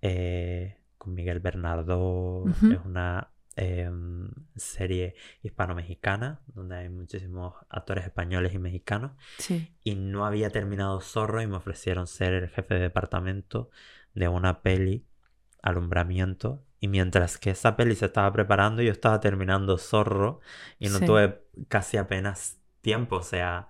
eh, 0.00 0.78
con 0.98 1.14
Miguel 1.14 1.40
Bernardo. 1.40 2.42
Ujú. 2.44 2.72
Es 2.72 2.78
una 2.84 3.28
em, 3.56 4.30
serie 4.56 5.14
hispano-mexicana 5.42 6.40
donde 6.46 6.76
hay 6.76 6.88
muchísimos 6.88 7.54
actores 7.68 8.04
españoles 8.04 8.54
y 8.54 8.58
mexicanos. 8.58 9.12
Sí. 9.38 9.72
Y 9.84 9.94
no 9.94 10.24
había 10.24 10.50
terminado 10.50 11.00
Zorro 11.00 11.42
y 11.42 11.46
me 11.46 11.56
ofrecieron 11.56 12.06
ser 12.06 12.32
el 12.32 12.48
jefe 12.48 12.74
de 12.74 12.80
departamento 12.80 13.70
de 14.14 14.28
una 14.28 14.62
peli, 14.62 15.06
Alumbramiento. 15.62 16.64
Y 16.80 16.88
mientras 16.88 17.38
que 17.38 17.50
esa 17.50 17.76
peli 17.76 17.94
se 17.94 18.06
estaba 18.06 18.32
preparando, 18.32 18.82
yo 18.82 18.90
estaba 18.90 19.20
terminando 19.20 19.78
Zorro 19.78 20.40
y 20.80 20.88
no 20.88 20.98
Sí. 20.98 21.06
tuve 21.06 21.44
casi 21.68 21.96
apenas 21.98 22.58
tiempo. 22.80 23.16
O 23.16 23.22
sea, 23.22 23.68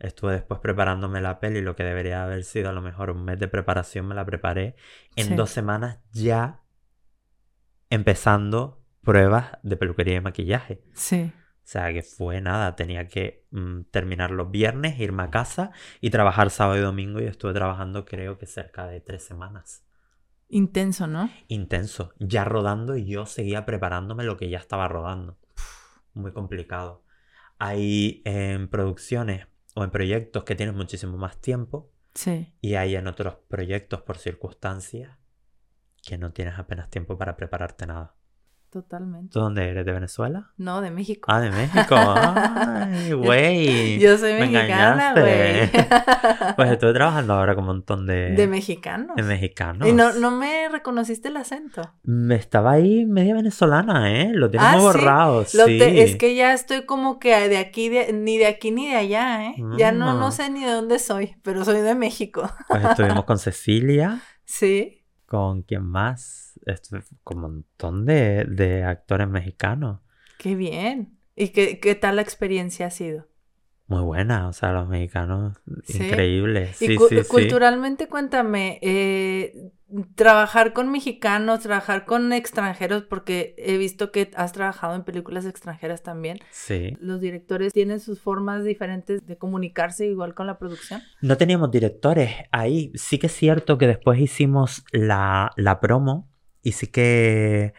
estuve 0.00 0.32
después 0.32 0.58
preparándome 0.58 1.20
la 1.20 1.38
peli, 1.38 1.60
lo 1.60 1.76
que 1.76 1.84
debería 1.84 2.24
haber 2.24 2.42
sido 2.42 2.70
a 2.70 2.72
lo 2.72 2.82
mejor 2.82 3.10
un 3.10 3.24
mes 3.24 3.38
de 3.38 3.46
preparación, 3.46 4.08
me 4.08 4.16
la 4.16 4.24
preparé. 4.24 4.74
En 5.14 5.28
Sí. 5.28 5.34
dos 5.36 5.50
semanas 5.50 6.00
ya 6.12 6.60
empezando 7.90 8.82
pruebas 9.02 9.52
de 9.62 9.76
peluquería 9.76 10.16
y 10.16 10.20
maquillaje. 10.20 10.82
Sí. 10.94 11.32
O 11.64 11.68
sea, 11.72 11.92
que 11.92 12.02
fue 12.02 12.40
nada, 12.40 12.74
tenía 12.76 13.06
que 13.06 13.46
mm, 13.50 13.82
terminar 13.90 14.30
los 14.32 14.50
viernes, 14.50 14.98
irme 14.98 15.22
a 15.22 15.30
casa 15.30 15.70
y 16.00 16.10
trabajar 16.10 16.50
sábado 16.50 16.78
y 16.78 16.82
domingo 16.82 17.20
y 17.20 17.24
estuve 17.24 17.52
trabajando 17.54 18.04
creo 18.04 18.36
que 18.36 18.46
cerca 18.46 18.86
de 18.86 19.00
tres 19.00 19.24
semanas. 19.24 19.84
Intenso, 20.48 21.06
¿no? 21.06 21.30
Intenso, 21.48 22.12
ya 22.18 22.44
rodando 22.44 22.96
y 22.96 23.06
yo 23.06 23.24
seguía 23.26 23.64
preparándome 23.64 24.24
lo 24.24 24.36
que 24.36 24.50
ya 24.50 24.58
estaba 24.58 24.86
rodando. 24.88 25.38
Muy 26.14 26.32
complicado. 26.32 27.04
Hay 27.58 28.20
en 28.26 28.68
producciones 28.68 29.46
o 29.74 29.84
en 29.84 29.90
proyectos 29.90 30.44
que 30.44 30.54
tienen 30.54 30.74
muchísimo 30.74 31.16
más 31.16 31.40
tiempo 31.40 31.90
Sí. 32.14 32.52
y 32.60 32.74
hay 32.74 32.96
en 32.96 33.06
otros 33.06 33.36
proyectos 33.48 34.02
por 34.02 34.18
circunstancias 34.18 35.16
que 36.04 36.18
no 36.18 36.32
tienes 36.32 36.58
apenas 36.58 36.90
tiempo 36.90 37.16
para 37.16 37.36
prepararte 37.36 37.86
nada. 37.86 38.14
Totalmente. 38.72 39.28
¿Tú 39.34 39.40
dónde 39.40 39.68
eres? 39.68 39.84
¿De 39.84 39.92
Venezuela? 39.92 40.50
No, 40.56 40.80
de 40.80 40.90
México. 40.90 41.30
Ah, 41.30 41.40
de 41.40 41.50
México. 41.50 41.94
Ay, 41.94 43.12
güey. 43.12 43.98
Yo 43.98 44.16
soy 44.16 44.32
Me 44.32 44.46
mexicana, 44.46 45.12
güey. 45.12 45.70
Pues 46.56 46.70
estuve 46.70 46.94
trabajando 46.94 47.34
ahora 47.34 47.54
con 47.54 47.64
un 47.64 47.68
montón 47.68 48.06
de, 48.06 48.30
De 48.30 48.46
mexicanos. 48.46 49.14
de 49.16 49.22
mexicanos. 49.24 49.86
Y 49.86 49.92
no, 49.92 50.14
no 50.14 50.30
me 50.30 50.70
reconociste 50.70 51.28
el 51.28 51.36
acento. 51.36 51.82
Me 52.02 52.34
estaba 52.36 52.72
ahí 52.72 53.04
media 53.04 53.34
venezolana, 53.34 54.10
¿eh? 54.10 54.30
Lo 54.32 54.48
tienes 54.50 54.68
Ah, 54.72 54.78
borrado, 54.78 55.44
sí. 55.44 55.58
te- 55.58 56.02
es 56.04 56.16
que 56.16 56.34
ya 56.34 56.54
estoy 56.54 56.86
como 56.86 57.18
que 57.18 57.48
de 57.50 57.58
aquí, 57.58 57.90
de- 57.90 58.14
ni 58.14 58.38
de 58.38 58.46
aquí 58.46 58.70
ni 58.70 58.88
de 58.88 58.96
allá, 58.96 59.48
¿eh? 59.48 59.54
Ya 59.76 59.92
no, 59.92 60.14
no 60.18 60.28
Mm. 60.28 60.32
sé 60.32 60.48
ni 60.50 60.64
de 60.64 60.70
dónde 60.72 60.98
soy, 60.98 61.36
pero 61.42 61.62
soy 61.66 61.82
de 61.82 61.94
México. 61.94 62.50
Pues 62.68 62.82
estuvimos 62.84 63.24
con 63.24 63.38
Cecilia, 63.38 64.22
Sí. 64.46 65.04
con 65.26 65.60
quién 65.62 65.84
más, 65.84 66.41
Estuve 66.66 67.02
con 67.24 67.36
un 67.38 67.42
montón 67.42 68.04
de, 68.06 68.44
de 68.44 68.84
actores 68.84 69.28
mexicanos. 69.28 70.00
Qué 70.38 70.54
bien. 70.54 71.18
¿Y 71.36 71.48
qué, 71.48 71.80
qué 71.80 71.94
tal 71.94 72.16
la 72.16 72.22
experiencia 72.22 72.86
ha 72.86 72.90
sido? 72.90 73.26
Muy 73.88 74.02
buena, 74.02 74.48
o 74.48 74.52
sea, 74.52 74.72
los 74.72 74.88
mexicanos, 74.88 75.56
Sí. 75.84 76.02
increíbles. 76.04 76.80
Y 76.80 76.96
cu- 76.96 77.08
sí. 77.08 77.16
culturalmente, 77.28 78.08
cuéntame, 78.08 78.78
eh, 78.80 79.70
trabajar 80.14 80.72
con 80.72 80.90
mexicanos, 80.90 81.60
trabajar 81.60 82.06
con 82.06 82.32
extranjeros, 82.32 83.02
porque 83.02 83.54
he 83.58 83.76
visto 83.76 84.10
que 84.10 84.30
has 84.36 84.52
trabajado 84.52 84.94
en 84.94 85.04
películas 85.04 85.44
extranjeras 85.44 86.02
también. 86.02 86.38
Sí. 86.50 86.96
Los 87.00 87.20
directores 87.20 87.72
tienen 87.74 88.00
sus 88.00 88.20
formas 88.20 88.64
diferentes 88.64 89.26
de 89.26 89.36
comunicarse 89.36 90.06
igual 90.06 90.34
con 90.34 90.46
la 90.46 90.58
producción. 90.58 91.02
No 91.20 91.36
teníamos 91.36 91.70
directores 91.70 92.30
ahí. 92.50 92.92
Sí 92.94 93.18
que 93.18 93.26
es 93.26 93.32
cierto 93.34 93.76
que 93.76 93.86
después 93.86 94.18
hicimos 94.18 94.84
la, 94.92 95.50
la 95.56 95.80
promo 95.80 96.30
y 96.62 96.72
sí 96.72 96.86
que, 96.88 97.74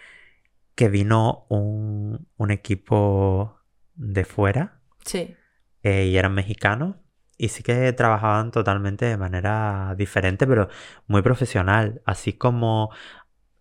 que 0.76 0.90
vino 0.90 1.46
un, 1.50 2.28
un 2.38 2.52
equipo 2.52 3.60
de 3.96 4.26
fuera 4.26 4.82
Sí. 5.06 5.36
eh, 5.84 6.06
y 6.08 6.18
eran 6.18 6.34
mexicanos 6.34 6.96
y 7.38 7.50
sí 7.50 7.64
que 7.64 7.92
trabajaban 7.94 8.52
totalmente 8.52 9.06
de 9.06 9.18
manera 9.18 9.96
diferente, 9.98 10.48
pero 10.48 10.70
muy 11.08 11.22
profesional. 11.22 12.02
Así 12.06 12.34
como 12.34 12.92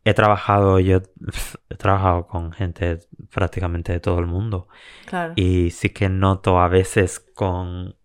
he 0.04 0.14
trabajado, 0.14 0.80
yo 0.80 1.00
he 1.70 1.76
trabajado 1.76 2.26
con 2.28 2.52
gente 2.52 2.98
prácticamente 3.30 3.92
de 3.92 4.00
todo 4.00 4.18
el 4.20 4.26
mundo. 4.26 4.68
Claro. 5.06 5.32
Y 5.36 5.70
sí 5.70 5.90
que 5.90 6.08
noto 6.08 6.60
a 6.60 6.68
veces 6.68 7.20
con... 7.20 7.96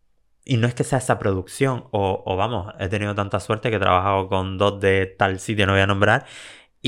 Y 0.46 0.58
no 0.58 0.68
es 0.68 0.74
que 0.74 0.84
sea 0.86 1.00
esa 1.00 1.20
producción, 1.20 1.86
o, 1.92 2.24
o 2.26 2.38
vamos, 2.38 2.74
he 2.80 2.88
tenido 2.88 3.14
tanta 3.16 3.40
suerte 3.42 3.70
que 3.70 3.76
he 3.76 3.80
trabajado 3.80 4.30
con 4.30 4.58
dos 4.58 4.80
de 4.80 5.06
tal 5.06 5.40
sitio, 5.40 5.68
no 5.68 5.74
voy 5.74 5.82
a 5.82 5.88
nombrar, 5.88 6.26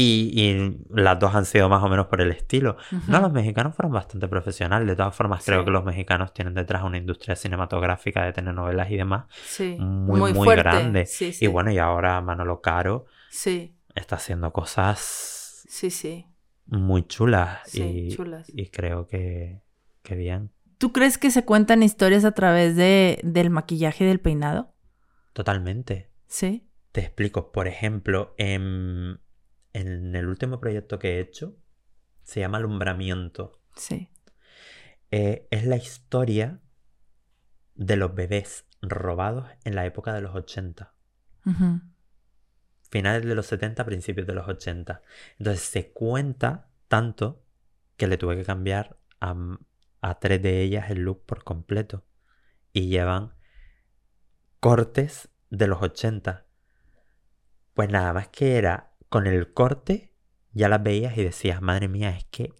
y, 0.01 0.31
y 0.33 0.77
las 0.91 1.19
dos 1.19 1.35
han 1.35 1.45
sido 1.45 1.67
más 1.69 1.83
o 1.83 1.89
menos 1.89 2.07
por 2.07 2.21
el 2.21 2.31
estilo. 2.31 2.77
No, 3.07 3.19
los 3.19 3.31
mexicanos 3.33 3.75
fueron 3.75 3.91
bastante 3.91 4.27
profesionales, 4.27 4.87
de 4.87 4.95
todas 4.95 5.15
formas 5.15 5.43
creo 5.45 5.65
que 5.65 5.71
los 5.71 5.83
mexicanos 5.83 6.33
tienen 6.33 6.53
detrás 6.53 6.83
una 6.83 6.97
industria 6.97 7.35
cinematográfica 7.35 8.23
de 8.25 8.33
telenovelas 8.33 8.89
y 8.91 8.95
demás 8.97 9.25
Sí. 9.45 9.75
muy, 9.79 10.19
muy, 10.19 10.33
fuerte. 10.33 10.63
grande. 10.63 11.05
Sí, 11.05 11.33
sí. 11.33 11.45
Y 11.45 11.47
bueno, 11.47 11.71
y 11.71 11.77
ahora 11.77 12.21
Manolo 12.21 12.61
Caro 12.61 13.05
Sí, 13.29 13.75
está 13.95 14.15
haciendo 14.15 14.51
cosas 14.53 15.63
sí, 15.67 15.89
sí. 15.91 16.25
muy 16.65 17.03
chulas, 17.07 17.59
Sí, 17.65 17.83
y, 17.83 18.15
chulas. 18.15 18.47
y 18.53 18.67
creo 18.67 19.07
que, 19.07 19.61
que 20.01 20.15
bien. 20.15 20.51
¿Tú 20.77 20.93
crees 20.93 21.17
que 21.17 21.29
se 21.29 21.43
cuentan 21.43 21.83
historias 21.83 22.23
a 22.25 22.31
través 22.31 22.75
de, 22.77 23.19
del 23.23 23.49
maquillaje 23.49 24.05
y 24.05 24.07
del 24.07 24.19
peinado? 24.21 24.73
Totalmente. 25.33 26.09
Sí. 26.27 26.65
Te 26.91 27.01
explico, 27.01 27.51
por 27.51 27.67
ejemplo, 27.67 28.33
en, 28.37 29.19
en 29.73 30.15
el 30.15 30.27
último 30.27 30.59
proyecto 30.59 30.99
que 30.99 31.17
he 31.17 31.19
hecho, 31.19 31.57
se 32.23 32.39
llama 32.39 32.57
Alumbramiento. 32.57 33.61
Sí. 33.75 34.09
Eh, 35.11 35.47
es 35.51 35.65
la 35.65 35.77
historia 35.77 36.59
de 37.75 37.95
los 37.95 38.13
bebés 38.13 38.65
robados 38.81 39.47
en 39.63 39.75
la 39.75 39.85
época 39.85 40.13
de 40.13 40.21
los 40.21 40.35
80. 40.35 40.93
Ujú. 41.45 41.81
Finales 42.91 43.25
de 43.25 43.35
los 43.35 43.47
70, 43.47 43.85
principios 43.85 44.27
de 44.27 44.33
los 44.33 44.47
80. 44.47 45.01
Entonces 45.37 45.63
se 45.63 45.91
cuenta 45.91 46.69
tanto 46.87 47.43
que 47.97 48.07
le 48.07 48.17
tuve 48.17 48.35
que 48.37 48.45
cambiar 48.45 48.99
a, 49.19 49.35
a 50.01 50.19
tres 50.19 50.41
de 50.41 50.61
ellas 50.61 50.89
el 50.89 50.99
look 50.99 51.25
por 51.25 51.43
completo. 51.43 52.05
Y 52.73 52.89
llevan 52.89 53.33
cortes 54.59 55.29
de 55.49 55.67
los 55.67 55.81
80. 55.81 56.45
Pues 57.73 57.89
nada 57.89 58.13
más 58.13 58.27
que 58.27 58.57
era 58.57 58.88
con 59.09 59.27
el 59.27 59.53
corte, 59.53 60.13
ya 60.53 60.69
las 60.69 60.81
veías 60.83 61.17
y 61.17 61.23
decías, 61.23 61.61
madre 61.61 61.87
mía, 61.87 62.09
es 62.11 62.25
que 62.25 62.53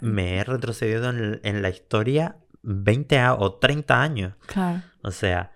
me 0.00 0.36
he 0.36 0.44
retrocedido 0.44 1.08
en, 1.10 1.40
en 1.42 1.62
la 1.62 1.70
historia 1.70 2.36
20 2.62 3.18
a- 3.18 3.34
o 3.34 3.54
30 3.58 4.02
años. 4.02 4.34
Claro. 4.46 4.82
O 5.02 5.10
sea, 5.10 5.52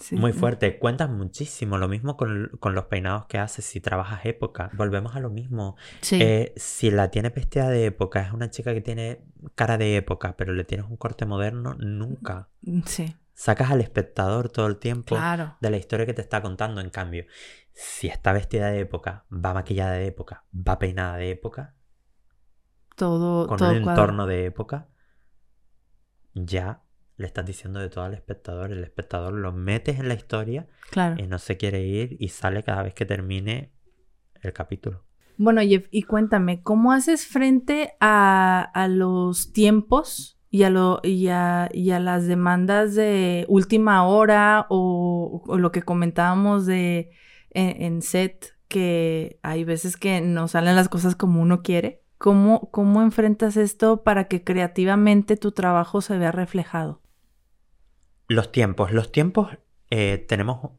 Sí. 0.00 0.14
muy 0.14 0.32
fuerte. 0.32 0.78
Cuentas 0.78 1.10
muchísimo. 1.10 1.76
Lo 1.76 1.88
mismo 1.88 2.16
con, 2.16 2.50
con 2.60 2.74
los 2.76 2.84
peinados 2.84 3.26
que 3.26 3.38
haces 3.38 3.64
si 3.64 3.80
trabajas 3.80 4.24
época. 4.26 4.70
Volvemos 4.74 5.16
a 5.16 5.20
lo 5.20 5.28
mismo. 5.28 5.76
Sí. 6.02 6.20
Eh, 6.22 6.52
si 6.56 6.90
la 6.92 7.10
tienes 7.10 7.34
vestida 7.34 7.68
de 7.68 7.86
época, 7.86 8.22
es 8.22 8.32
una 8.32 8.48
chica 8.48 8.72
que 8.72 8.80
tiene 8.80 9.24
cara 9.56 9.76
de 9.76 9.96
época, 9.96 10.36
pero 10.36 10.52
le 10.52 10.62
tienes 10.64 10.86
un 10.88 10.96
corte 10.96 11.26
moderno, 11.26 11.74
nunca. 11.74 12.48
sí. 12.86 13.14
Sacas 13.40 13.70
al 13.70 13.80
espectador 13.80 14.48
todo 14.48 14.66
el 14.66 14.78
tiempo 14.78 15.14
Claro. 15.14 15.56
de 15.60 15.70
la 15.70 15.76
historia 15.76 16.04
que 16.06 16.12
te 16.12 16.20
está 16.22 16.42
contando. 16.42 16.80
En 16.80 16.90
cambio, 16.90 17.24
si 17.72 18.08
está 18.08 18.32
vestida 18.32 18.66
de 18.70 18.80
época, 18.80 19.26
va 19.32 19.54
maquillada 19.54 19.92
de 19.92 20.06
época, 20.08 20.44
va 20.52 20.76
peinada 20.80 21.16
de 21.18 21.30
época, 21.30 21.76
Todo, 22.96 23.46
con 23.46 23.56
todo 23.58 23.70
un 23.70 23.76
entorno 23.76 24.26
de 24.26 24.44
época, 24.46 24.88
ya 26.34 26.82
le 27.16 27.26
estás 27.26 27.46
diciendo 27.46 27.78
de 27.78 27.88
todo 27.88 28.02
al 28.02 28.14
espectador. 28.14 28.72
El 28.72 28.82
espectador 28.82 29.32
lo 29.34 29.52
metes 29.52 30.00
en 30.00 30.08
la 30.08 30.14
historia 30.14 30.66
Claro. 30.90 31.14
y 31.22 31.28
no 31.28 31.38
se 31.38 31.56
quiere 31.56 31.82
ir 31.82 32.16
y 32.18 32.30
sale 32.30 32.64
cada 32.64 32.82
vez 32.82 32.92
que 32.94 33.06
termine 33.06 33.72
el 34.42 34.52
capítulo. 34.52 35.04
Bueno, 35.36 35.60
Jeff, 35.62 35.86
y 35.92 36.02
cuéntame, 36.02 36.60
¿cómo 36.64 36.90
haces 36.90 37.24
frente 37.28 37.92
a, 38.00 38.62
a 38.74 38.88
los 38.88 39.52
tiempos 39.52 40.37
y 40.50 40.62
a, 40.62 40.70
lo, 40.70 41.00
y, 41.02 41.28
a, 41.28 41.68
y 41.72 41.90
a 41.90 42.00
las 42.00 42.26
demandas 42.26 42.94
de 42.94 43.44
última 43.48 44.06
hora 44.06 44.66
o, 44.70 45.42
o 45.46 45.58
lo 45.58 45.72
que 45.72 45.82
comentábamos 45.82 46.66
de 46.66 47.10
en, 47.50 47.82
en, 47.82 48.02
set, 48.02 48.56
que 48.68 49.38
hay 49.42 49.64
veces 49.64 49.96
que 49.96 50.20
no 50.20 50.48
salen 50.48 50.76
las 50.76 50.88
cosas 50.88 51.16
como 51.16 51.40
uno 51.40 51.62
quiere? 51.62 52.02
¿Cómo, 52.18 52.70
¿Cómo 52.70 53.02
enfrentas 53.02 53.56
esto 53.56 54.02
para 54.02 54.24
que 54.24 54.42
creativamente 54.42 55.36
tu 55.36 55.52
trabajo 55.52 56.00
se 56.00 56.18
vea 56.18 56.32
reflejado? 56.32 57.00
Los 58.26 58.50
tiempos. 58.50 58.92
Los 58.92 59.12
tiempos, 59.12 59.56
eh, 59.90 60.24
tenemos 60.28 60.72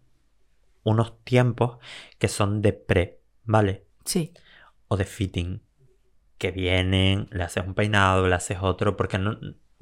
unos 0.83 1.23
tiempos 1.23 1.77
que 2.17 2.27
son 2.27 2.61
de 2.61 2.73
pre, 2.73 3.21
¿vale? 3.43 3.85
Sí. 4.05 4.33
O 4.87 4.97
de 4.97 5.05
fitting. 5.05 5.61
Que 6.39 6.49
vienen, 6.49 7.27
le 7.29 7.43
haces 7.43 7.63
un 7.67 7.75
peinado, 7.75 8.27
le 8.27 8.33
haces 8.33 8.57
otro, 8.61 8.97
porque 8.97 9.19
no, 9.19 9.37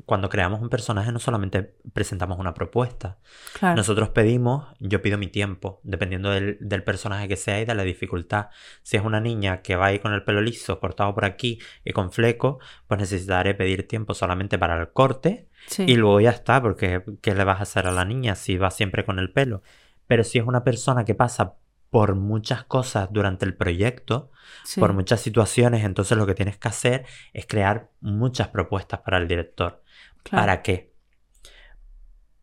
cuando 0.06 0.30
creamos 0.30 0.62
un 0.62 0.70
personaje 0.70 1.12
no 1.12 1.20
solamente 1.20 1.76
presentamos 1.94 2.38
una 2.40 2.54
propuesta. 2.54 3.18
Claro. 3.58 3.78
Nosotros 3.78 4.10
pedimos, 4.10 4.68
yo 4.80 5.02
pido 5.02 5.18
mi 5.18 5.28
tiempo, 5.28 5.80
dependiendo 5.84 6.30
del, 6.30 6.58
del, 6.60 6.84
personaje 6.84 7.28
que 7.28 7.36
sea 7.36 7.62
y 7.62 7.66
de 7.66 7.76
la 7.76 7.84
dificultad. 7.84 8.48
Si 8.84 8.98
es 8.98 9.04
una 9.04 9.20
niña 9.22 9.62
que 9.62 9.76
va 9.76 9.88
ahí 9.88 10.00
con 10.00 10.14
el 10.14 10.24
pelo 10.24 10.42
liso, 10.42 10.80
cortado 10.80 11.14
por 11.16 11.26
aquí 11.26 11.60
y 11.86 11.94
con 11.94 12.12
fleco, 12.12 12.60
pues 12.88 13.00
necesitaré 13.00 13.54
pedir 13.54 13.88
tiempo 13.88 14.14
solamente 14.14 14.58
para 14.58 14.80
el 14.80 14.92
corte 14.92 15.48
Sí. 15.68 15.84
y 15.86 15.96
luego 15.96 16.22
ya 16.22 16.30
está, 16.30 16.62
porque 16.62 17.04
¿qué 17.22 17.36
le 17.36 17.44
vas 17.44 17.60
a 17.60 17.64
hacer 17.64 17.88
a 17.88 17.92
la 17.92 18.06
niña 18.06 18.36
si 18.36 18.58
va 18.58 18.72
siempre 18.72 19.04
con 19.04 19.20
el 19.20 19.32
pelo? 19.32 19.62
Pero 20.08 20.24
si 20.24 20.40
es 20.40 20.46
una 20.46 20.64
persona 20.64 21.04
que 21.04 21.14
pasa 21.16 21.56
por 21.98 22.13
muchas 22.13 22.63
cosas 22.63 23.10
durante 23.12 23.44
el 23.44 23.56
proyecto, 23.56 24.30
sí. 24.63 24.80
por 24.80 24.94
muchas 24.94 25.20
situaciones, 25.20 25.84
entonces 25.84 26.16
lo 26.16 26.27
que 26.27 26.36
tienes 26.36 26.56
que 26.56 26.68
hacer 26.68 27.08
es 27.34 27.48
crear 27.48 27.89
muchas 28.01 28.50
propuestas 28.50 29.00
para 29.00 29.18
el 29.18 29.27
director. 29.27 29.82
Claro. 30.22 30.44
¿Para 30.44 30.62
qué? 30.62 30.94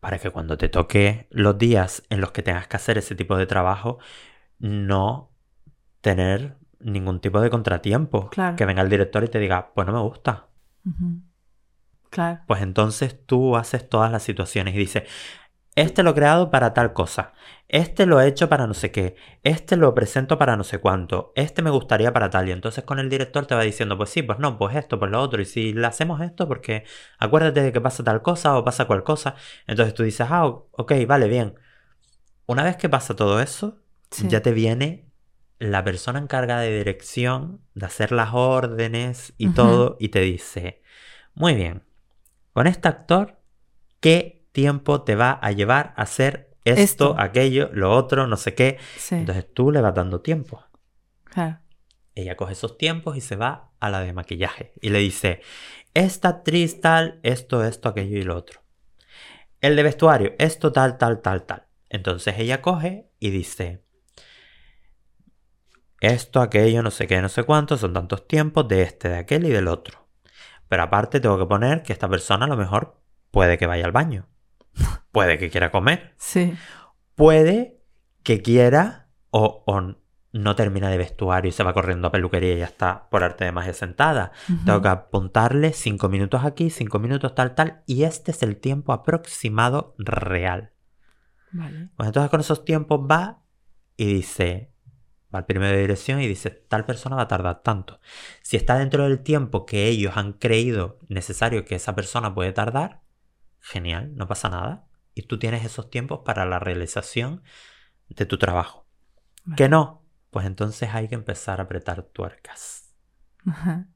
Para 0.01 0.19
que 0.19 0.29
cuando 0.29 0.57
te 0.57 0.67
toque 0.67 1.29
los 1.29 1.57
días 1.57 2.03
en 2.09 2.19
los 2.19 2.33
que 2.33 2.41
tengas 2.41 2.67
que 2.67 2.75
hacer 2.75 2.97
ese 2.97 3.15
tipo 3.15 3.37
de 3.37 3.45
trabajo, 3.45 3.97
no 4.59 5.31
tener 6.01 6.57
ningún 6.81 7.21
tipo 7.21 7.39
de 7.39 7.49
contratiempo. 7.49 8.29
Claro. 8.31 8.57
Que 8.57 8.65
venga 8.65 8.81
el 8.81 8.89
director 8.89 9.23
y 9.23 9.29
te 9.29 9.39
diga, 9.39 9.71
pues 9.73 9.87
no 9.87 9.93
me 9.93 10.01
gusta. 10.01 10.47
Claro. 12.09 12.41
Pues 12.45 12.61
entonces 12.61 13.25
tú 13.25 13.55
haces 13.55 13.87
todas 13.87 14.11
las 14.11 14.21
situaciones 14.21 14.75
y 14.75 14.79
dices, 14.79 15.03
este 15.75 16.03
lo 16.03 16.11
he 16.11 16.13
creado 16.13 16.49
para 16.51 16.73
tal 16.73 16.93
cosa, 16.93 17.33
este 17.67 18.05
lo 18.05 18.21
he 18.21 18.27
hecho 18.27 18.47
para 18.47 18.67
no 18.67 18.73
sé 18.73 18.91
qué, 18.91 19.15
este 19.43 19.75
lo 19.75 19.93
presento 19.93 20.37
para 20.37 20.55
no 20.55 20.63
sé 20.63 20.79
cuánto, 20.79 21.33
este 21.35 21.61
me 21.61 21.69
gustaría 21.69 22.13
para 22.13 22.29
tal. 22.29 22.47
Y 22.47 22.51
entonces 22.51 22.83
con 22.83 22.99
el 22.99 23.09
director 23.09 23.45
te 23.45 23.55
va 23.55 23.63
diciendo, 23.63 23.97
pues 23.97 24.09
sí, 24.09 24.21
pues 24.21 24.39
no, 24.39 24.57
pues 24.57 24.75
esto, 24.75 24.99
pues 24.99 25.11
lo 25.11 25.21
otro. 25.21 25.41
Y 25.41 25.45
si 25.45 25.73
le 25.73 25.85
hacemos 25.87 26.21
esto, 26.21 26.47
porque 26.47 26.85
acuérdate 27.17 27.61
de 27.61 27.71
que 27.73 27.81
pasa 27.81 28.03
tal 28.03 28.21
cosa 28.21 28.57
o 28.57 28.63
pasa 28.63 28.85
cual 28.85 29.03
cosa. 29.03 29.35
Entonces 29.67 29.93
tú 29.93 30.03
dices, 30.03 30.27
ah, 30.29 30.45
ok, 30.45 30.93
vale, 31.07 31.27
bien. 31.27 31.55
Una 32.45 32.63
vez 32.63 32.77
que 32.77 32.87
pasa 32.89 33.15
todo 33.15 33.39
eso, 33.41 33.81
Sí. 34.11 34.27
ya 34.29 34.41
te 34.41 34.51
viene 34.53 35.09
la 35.57 35.83
persona 35.83 36.19
encargada 36.19 36.61
de 36.61 36.77
dirección, 36.77 37.61
de 37.73 37.85
hacer 37.87 38.11
las 38.11 38.29
órdenes 38.33 39.33
y 39.37 39.49
todo, 39.49 39.97
y 39.99 40.09
te 40.09 40.19
dice, 40.21 40.81
muy 41.33 41.55
bien, 41.55 41.83
con 42.53 42.67
este 42.67 42.87
actor, 42.87 43.39
¿qué 43.99 44.44
tiempo 44.55 45.03
te 45.03 45.15
va 45.15 45.37
a 45.39 45.51
llevar 45.51 45.93
a 45.95 46.01
hacer 46.01 46.55
esto, 46.63 46.81
Esto. 46.81 47.15
aquello, 47.19 47.69
lo 47.73 47.91
otro, 47.91 48.25
no 48.25 48.37
sé 48.37 48.55
qué? 48.55 48.79
Sí. 48.97 49.13
Entonces 49.13 49.45
tú 49.53 49.69
le 49.69 49.81
vas 49.81 49.93
dando 49.93 50.21
tiempo. 50.21 50.63
Ella 52.15 52.35
coge 52.37 52.53
esos 52.53 52.77
tiempos 52.77 53.17
y 53.17 53.21
se 53.21 53.35
va 53.35 53.71
a 53.79 53.89
la 53.89 53.99
de 53.99 54.13
maquillaje 54.13 54.73
y 54.81 54.89
le 54.89 54.99
dice, 54.99 55.41
esta 55.93 56.29
actriz 56.29 56.79
tal, 56.81 57.19
esto, 57.23 57.63
esto, 57.63 57.89
aquello 57.89 58.17
y 58.17 58.23
lo 58.23 58.35
otro. 58.35 58.61
El 59.59 59.75
de 59.75 59.83
vestuario, 59.83 60.33
esto, 60.39 60.71
tal, 60.71 60.97
tal, 60.97 61.21
tal, 61.21 61.43
tal. 61.43 61.67
Entonces 61.89 62.35
ella 62.39 62.61
coge 62.61 63.11
y 63.19 63.31
dice, 63.31 63.83
esto, 65.99 66.41
aquello, 66.41 66.81
no 66.81 66.89
sé 66.91 67.05
qué, 67.05 67.21
no 67.21 67.29
sé 67.29 67.43
cuánto, 67.43 67.77
son 67.77 67.93
tantos 67.93 68.27
tiempos 68.27 68.67
de 68.67 68.81
este, 68.83 69.09
de 69.09 69.17
aquel 69.17 69.45
y 69.45 69.49
del 69.49 69.67
otro. 69.67 70.07
Pero 70.67 70.83
aparte 70.83 71.19
tengo 71.19 71.37
que 71.37 71.45
poner 71.45 71.83
que 71.83 71.93
esta 71.93 72.07
persona 72.07 72.45
a 72.45 72.49
lo 72.49 72.57
mejor 72.57 73.01
puede 73.29 73.57
que 73.57 73.67
vaya 73.67 73.85
al 73.85 73.91
baño. 73.91 74.27
Puede 75.15 75.37
que 75.37 75.49
quiera 75.49 75.71
comer. 75.71 76.13
Sí. 76.17 76.53
Puede 77.15 77.79
que 78.23 78.41
quiera 78.41 79.07
o, 79.29 79.63
o 79.65 79.95
no 80.33 80.55
termina 80.57 80.89
de 80.89 80.97
vestuario 80.97 81.47
y 81.47 81.53
se 81.53 81.63
va 81.63 81.73
corriendo 81.73 82.09
a 82.09 82.11
peluquería 82.11 82.53
y 82.55 82.57
ya 82.57 82.65
está 82.65 83.07
por 83.09 83.23
arte 83.23 83.45
de 83.45 83.53
magia 83.53 83.71
sentada. 83.71 84.33
Ujú. 84.49 84.65
Tengo 84.65 84.81
que 84.81 84.87
apuntarle 84.89 85.71
cinco 85.71 86.09
minutos 86.09 86.43
aquí, 86.43 86.69
cinco 86.69 86.99
minutos 86.99 87.33
tal, 87.33 87.55
tal. 87.55 87.83
Y 87.85 88.03
este 88.03 88.31
es 88.31 88.43
el 88.43 88.57
tiempo 88.57 88.91
aproximado 88.91 89.95
real. 89.97 90.73
Vale. 91.53 91.89
Pues 91.95 92.07
entonces 92.07 92.29
con 92.29 92.41
esos 92.41 92.65
tiempos 92.65 92.99
va 93.09 93.43
y 93.95 94.13
dice, 94.13 94.73
va 95.33 95.39
al 95.39 95.45
primero 95.45 95.71
de 95.71 95.81
dirección 95.81 96.19
y 96.19 96.27
dice, 96.27 96.49
tal 96.49 96.83
persona 96.83 97.15
va 97.15 97.21
a 97.21 97.27
tardar 97.29 97.63
tanto. 97.63 98.01
Si 98.41 98.57
está 98.57 98.77
dentro 98.77 99.03
del 99.03 99.19
tiempo 99.19 99.65
que 99.65 99.87
ellos 99.87 100.17
han 100.17 100.33
creído 100.33 100.99
necesario 101.07 101.63
que 101.63 101.75
esa 101.75 101.95
persona 101.95 102.35
puede 102.35 102.51
tardar, 102.51 103.03
genial, 103.61 104.13
no 104.15 104.27
pasa 104.27 104.49
nada. 104.49 104.85
Y 105.15 105.23
tú 105.23 105.39
tienes 105.39 105.65
esos 105.65 105.89
tiempos 105.89 106.19
para 106.23 106.45
la 106.45 106.59
realización 106.59 107.41
de 108.09 108.25
tu 108.27 108.37
trabajo. 108.37 108.85
Vale. 109.45 109.55
Que 109.55 109.69
no, 109.69 110.05
pues 110.29 110.45
entonces 110.45 110.89
hay 110.93 111.07
que 111.07 111.15
empezar 111.15 111.59
a 111.59 111.63
apretar 111.63 112.03
tuercas. 112.03 112.93
Ajá. 113.47 113.87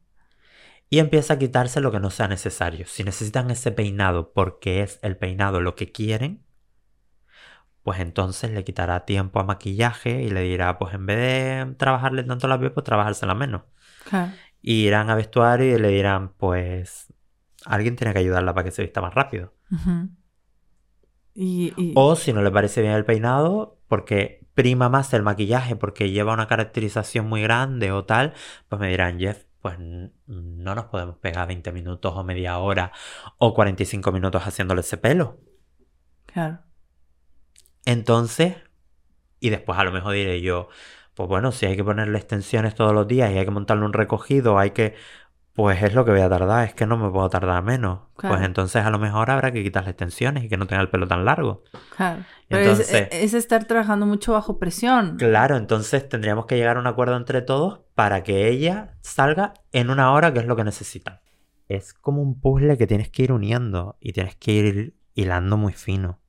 Y 0.89 0.97
empieza 0.99 1.35
a 1.35 1.37
quitarse 1.37 1.81
lo 1.81 1.91
que 1.91 1.99
no 1.99 2.09
sea 2.09 2.27
necesario. 2.27 2.87
Si 2.87 3.03
necesitan 3.03 3.51
ese 3.51 3.71
peinado 3.71 4.33
porque 4.33 4.81
es 4.81 4.97
el 5.03 5.17
peinado 5.17 5.61
lo 5.61 5.75
que 5.75 5.91
quieren, 5.91 6.43
pues 7.83 7.99
entonces 7.99 8.51
le 8.51 8.63
quitará 8.63 9.05
tiempo 9.05 9.39
a 9.39 9.43
maquillaje 9.43 10.23
y 10.23 10.29
le 10.29 10.41
dirá, 10.41 10.79
pues 10.79 10.93
en 10.93 11.05
vez 11.05 11.17
de 11.17 11.75
trabajarle 11.75 12.23
tanto 12.23 12.47
la 12.47 12.59
piel, 12.59 12.71
pues 12.71 12.83
trabajársela 12.83 13.35
menos. 13.35 13.63
Claro. 14.09 14.31
Y 14.61 14.87
irán 14.87 15.09
a 15.09 15.15
vestuario 15.15 15.75
y 15.75 15.79
le 15.79 15.89
dirán, 15.89 16.33
pues 16.33 17.13
alguien 17.65 17.95
tiene 17.95 18.13
que 18.13 18.19
ayudarla 18.19 18.53
para 18.53 18.65
que 18.65 18.71
se 18.71 18.81
vista 18.81 19.01
más 19.01 19.13
rápido. 19.13 19.53
Y, 21.33 21.73
y- 21.77 21.93
O 21.95 22.15
si 22.15 22.33
no 22.33 22.41
le 22.41 22.51
parece 22.51 22.81
bien 22.81 22.93
el 22.93 23.05
peinado, 23.05 23.77
porque 23.87 24.45
prima 24.53 24.89
más 24.89 25.13
el 25.13 25.23
maquillaje, 25.23 25.75
porque 25.75 26.11
lleva 26.11 26.33
una 26.33 26.47
caracterización 26.47 27.27
muy 27.27 27.41
grande 27.41 27.91
o 27.91 28.05
tal, 28.05 28.33
pues 28.67 28.79
me 28.79 28.89
dirán, 28.89 29.19
Jeff, 29.19 29.45
pues 29.61 29.77
no 29.79 30.75
nos 30.75 30.85
podemos 30.85 31.17
pegar 31.17 31.47
20 31.47 31.71
minutos 31.71 32.13
o 32.15 32.23
media 32.23 32.57
hora 32.59 32.91
o 33.37 33.53
45 33.53 34.11
minutos 34.11 34.43
haciéndole 34.43 34.81
ese 34.81 34.97
pelo. 34.97 35.39
claro. 36.25 36.63
Entonces, 37.85 38.55
y 39.39 39.49
después 39.49 39.79
a 39.79 39.83
lo 39.85 39.91
mejor 39.91 40.13
diré 40.13 40.41
yo, 40.41 40.69
pues 41.15 41.29
bueno, 41.29 41.51
si 41.53 41.65
hay 41.67 41.75
que 41.77 41.83
ponerle 41.85 42.17
extensiones 42.19 42.75
todos 42.75 42.93
los 42.93 43.07
días 43.07 43.31
y 43.31 43.37
hay 43.37 43.45
que 43.45 43.51
montarle 43.51 43.85
un 43.85 43.93
recogido, 43.93 44.59
hay 44.59 44.71
que... 44.71 44.95
Pues 45.59 45.83
es 45.83 45.93
lo 45.93 46.05
que 46.05 46.11
voy 46.11 46.21
a 46.21 46.29
tardar, 46.29 46.65
es 46.69 46.73
que 46.73 46.85
no 46.85 46.95
me 46.95 47.09
puedo 47.11 47.29
tardar 47.29 47.61
menos. 47.63 47.99
Claro. 48.15 48.33
Pues 48.35 48.45
entonces 48.47 48.85
a 48.85 48.89
lo 48.89 48.97
mejor 48.97 49.29
habrá 49.29 49.51
que 49.51 49.61
quitarle 49.61 49.89
extensiones 49.89 50.45
y 50.45 50.47
que 50.47 50.55
no 50.55 50.67
tenga 50.67 50.81
el 50.81 50.89
pelo 50.89 51.05
tan 51.05 51.25
largo. 51.25 51.65
Claro. 51.97 52.23
Pero 52.47 52.61
es- 52.71 52.79
Entonces- 52.93 53.07
es, 53.11 53.33
estar 53.33 53.65
trabajando 53.65 54.05
mucho 54.05 54.31
bajo 54.31 54.57
presión. 54.57 55.17
Claro, 55.17 55.57
entonces 55.57 56.07
tendríamos 56.07 56.45
que 56.45 56.55
llegar 56.55 56.77
a 56.77 56.79
un 56.79 56.87
acuerdo 56.87 57.17
entre 57.17 57.41
todos 57.41 57.81
para 57.93 58.23
que 58.23 58.47
ella 58.47 58.95
salga 59.01 59.53
en 59.73 59.89
una 59.89 60.13
hora, 60.13 60.31
que 60.31 60.39
es 60.39 60.45
lo 60.45 60.55
que 60.55 60.63
necesitan. 60.63 61.19
Es 61.67 61.93
como 61.93 62.21
un 62.21 62.39
puzzle 62.39 62.77
que 62.77 62.87
tienes 62.87 63.09
que 63.09 63.23
ir 63.23 63.33
uniendo 63.33 63.97
y 63.99 64.13
tienes 64.13 64.37
que 64.37 64.53
ir 64.53 64.95
hilando 65.13 65.57
muy 65.57 65.73
fino 65.73 66.21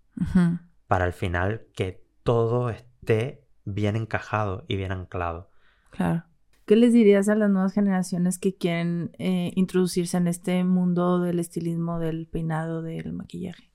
para 0.89 1.05
al 1.05 1.13
final 1.13 1.63
que 1.77 2.05
todo 2.25 2.69
esté 2.71 3.45
bien 3.65 3.95
encajado 3.95 4.65
y 4.67 4.75
bien 4.75 4.91
anclado. 4.91 5.53
Claro. 5.91 6.25
¿Qué 6.71 6.77
les 6.77 6.93
dirías 6.93 7.29
a 7.29 7.35
las 7.35 7.51
nuevas 7.51 7.73
generaciones 7.73 8.39
que 8.39 8.55
quieren 8.55 9.11
eh, 9.19 9.51
introducirse 9.57 10.17
en 10.19 10.29
este 10.29 10.63
mundo 10.63 11.19
del 11.19 11.41
estilismo, 11.41 11.99
del 11.99 12.29
peinado, 12.29 12.81
del 12.81 13.13
maquillaje? 13.13 13.70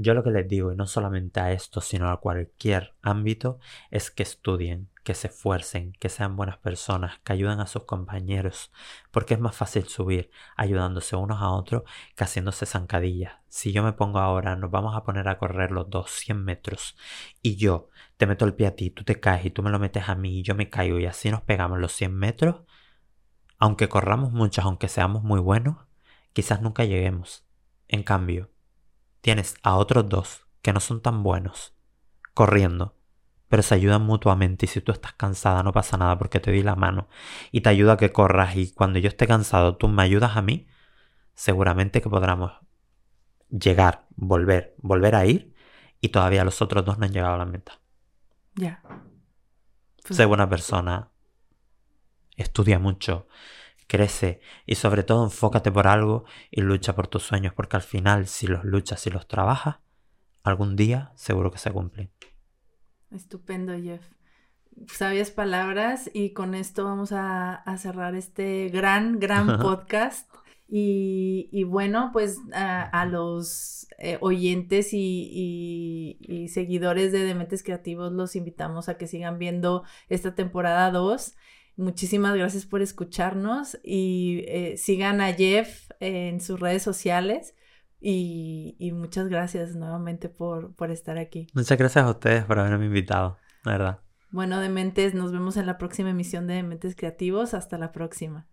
Yo 0.00 0.14
lo 0.14 0.22
que 0.22 0.30
les 0.30 0.46
digo, 0.46 0.72
y 0.72 0.76
no 0.76 0.86
solamente 0.86 1.40
a 1.40 1.50
esto, 1.50 1.80
sino 1.80 2.08
a 2.08 2.20
cualquier 2.20 2.94
ámbito, 3.02 3.58
es 3.90 4.12
que 4.12 4.22
estudien, 4.22 4.88
que 5.02 5.12
se 5.14 5.26
esfuercen, 5.26 5.92
que 5.98 6.08
sean 6.08 6.36
buenas 6.36 6.56
personas, 6.58 7.18
que 7.24 7.32
ayuden 7.32 7.58
a 7.58 7.66
sus 7.66 7.82
compañeros, 7.82 8.70
porque 9.10 9.34
es 9.34 9.40
más 9.40 9.56
fácil 9.56 9.88
subir 9.88 10.30
ayudándose 10.56 11.16
unos 11.16 11.42
a 11.42 11.50
otros 11.50 11.82
que 12.14 12.22
haciéndose 12.22 12.64
zancadillas. 12.64 13.32
Si 13.48 13.72
yo 13.72 13.82
me 13.82 13.92
pongo 13.92 14.20
ahora, 14.20 14.54
nos 14.54 14.70
vamos 14.70 14.94
a 14.96 15.02
poner 15.02 15.26
a 15.28 15.36
correr 15.36 15.72
los 15.72 15.90
dos 15.90 16.12
100 16.12 16.44
metros, 16.44 16.96
y 17.42 17.56
yo 17.56 17.90
te 18.18 18.26
meto 18.26 18.44
el 18.44 18.54
pie 18.54 18.68
a 18.68 18.76
ti, 18.76 18.90
tú 18.90 19.02
te 19.02 19.18
caes 19.18 19.46
y 19.46 19.50
tú 19.50 19.64
me 19.64 19.70
lo 19.70 19.80
metes 19.80 20.08
a 20.08 20.14
mí 20.14 20.38
y 20.38 20.42
yo 20.44 20.54
me 20.54 20.70
caigo 20.70 21.00
y 21.00 21.06
así 21.06 21.28
nos 21.32 21.42
pegamos 21.42 21.80
los 21.80 21.90
100 21.92 22.14
metros, 22.14 22.62
aunque 23.58 23.88
corramos 23.88 24.30
muchos, 24.32 24.64
aunque 24.64 24.86
seamos 24.86 25.24
muy 25.24 25.40
buenos, 25.40 25.76
quizás 26.32 26.62
nunca 26.62 26.84
lleguemos. 26.84 27.44
En 27.88 28.04
cambio, 28.04 28.50
tienes 29.20 29.56
a 29.62 29.76
otros 29.76 30.08
dos 30.08 30.46
que 30.62 30.72
no 30.72 30.80
son 30.80 31.00
tan 31.00 31.22
buenos 31.22 31.74
corriendo, 32.34 32.94
pero 33.48 33.62
se 33.62 33.74
ayudan 33.74 34.02
mutuamente 34.02 34.66
y 34.66 34.68
si 34.68 34.80
tú 34.80 34.92
estás 34.92 35.12
cansada 35.14 35.62
no 35.62 35.72
pasa 35.72 35.96
nada 35.96 36.18
porque 36.18 36.40
te 36.40 36.52
di 36.52 36.62
la 36.62 36.76
mano 36.76 37.08
y 37.50 37.62
te 37.62 37.68
ayuda 37.70 37.94
a 37.94 37.96
que 37.96 38.12
corras 38.12 38.56
y 38.56 38.72
cuando 38.72 38.98
yo 38.98 39.08
esté 39.08 39.26
cansado 39.26 39.76
tú 39.76 39.88
me 39.88 40.02
ayudas 40.02 40.36
a 40.36 40.42
mí, 40.42 40.68
seguramente 41.34 42.00
que 42.00 42.08
podremos 42.08 42.52
llegar, 43.48 44.06
volver, 44.16 44.74
volver 44.78 45.14
a 45.14 45.26
ir 45.26 45.54
y 46.00 46.10
todavía 46.10 46.44
los 46.44 46.62
otros 46.62 46.84
dos 46.84 46.98
no 46.98 47.06
han 47.06 47.12
llegado 47.12 47.34
a 47.34 47.38
la 47.38 47.44
meta. 47.44 47.80
Ya. 48.54 48.82
Pues 50.06 50.16
sé 50.16 50.24
buena 50.24 50.48
persona, 50.48 51.10
estudia 52.36 52.78
mucho, 52.78 53.26
crece 53.88 54.40
y 54.66 54.76
sobre 54.76 55.02
todo 55.02 55.24
enfócate 55.24 55.72
por 55.72 55.88
algo 55.88 56.24
y 56.50 56.60
lucha 56.60 56.94
por 56.94 57.08
tus 57.08 57.24
sueños 57.24 57.52
porque 57.54 57.76
al 57.76 57.82
final 57.82 58.28
si 58.28 58.46
los 58.46 58.64
luchas 58.64 59.04
y 59.06 59.10
los 59.10 59.26
trabajas, 59.26 59.78
algún 60.44 60.76
día 60.76 61.12
seguro 61.16 61.50
que 61.50 61.58
se 61.58 61.72
cumplen. 61.72 62.10
Estupendo, 63.10 63.74
Jeff. 63.80 64.02
Sabias 64.92 65.30
palabras 65.30 66.10
y 66.12 66.32
con 66.32 66.54
esto 66.54 66.84
vamos 66.84 67.10
a, 67.10 67.54
a 67.54 67.78
cerrar 67.78 68.14
este 68.14 68.68
gran, 68.68 69.18
gran 69.18 69.58
podcast. 69.58 70.30
Y, 70.70 71.48
y, 71.50 71.64
bueno, 71.64 72.10
pues 72.12 72.38
a, 72.52 72.82
a 72.82 73.06
los 73.06 73.88
eh, 73.98 74.18
oyentes 74.20 74.92
y, 74.92 75.30
y, 75.32 76.18
y, 76.20 76.48
seguidores 76.48 77.10
de 77.10 77.24
Dementes 77.24 77.62
Creativos 77.62 78.12
los 78.12 78.36
invitamos 78.36 78.90
a 78.90 78.98
que 78.98 79.06
sigan 79.06 79.38
viendo 79.38 79.84
esta 80.10 80.34
temporada 80.34 80.90
2. 80.90 81.34
Muchísimas 81.78 82.34
gracias 82.34 82.66
por 82.66 82.82
escucharnos 82.82 83.78
y 83.84 84.42
eh, 84.48 84.76
sigan 84.76 85.20
a 85.20 85.32
Jeff 85.32 85.88
en 86.00 86.40
sus 86.40 86.58
redes 86.58 86.82
sociales. 86.82 87.54
Y, 88.00 88.74
y, 88.80 88.90
muchas 88.90 89.28
gracias 89.28 89.76
nuevamente 89.76 90.28
por, 90.28 90.74
por 90.74 90.90
estar 90.90 91.18
aquí. 91.18 91.46
Muchas 91.54 91.78
gracias 91.78 92.04
a 92.04 92.10
ustedes 92.10 92.44
por 92.44 92.58
haberme 92.58 92.86
invitado, 92.86 93.38
la 93.64 93.72
verdad. 93.72 94.00
Bueno, 94.30 94.58
Dementes, 94.58 95.14
nos 95.14 95.30
vemos 95.30 95.56
en 95.56 95.66
la 95.66 95.78
próxima 95.78 96.10
emisión 96.10 96.48
de 96.48 96.54
Dementes 96.54 96.96
Creativos. 96.96 97.54
Hasta 97.54 97.78
la 97.78 97.92
próxima. 97.92 98.48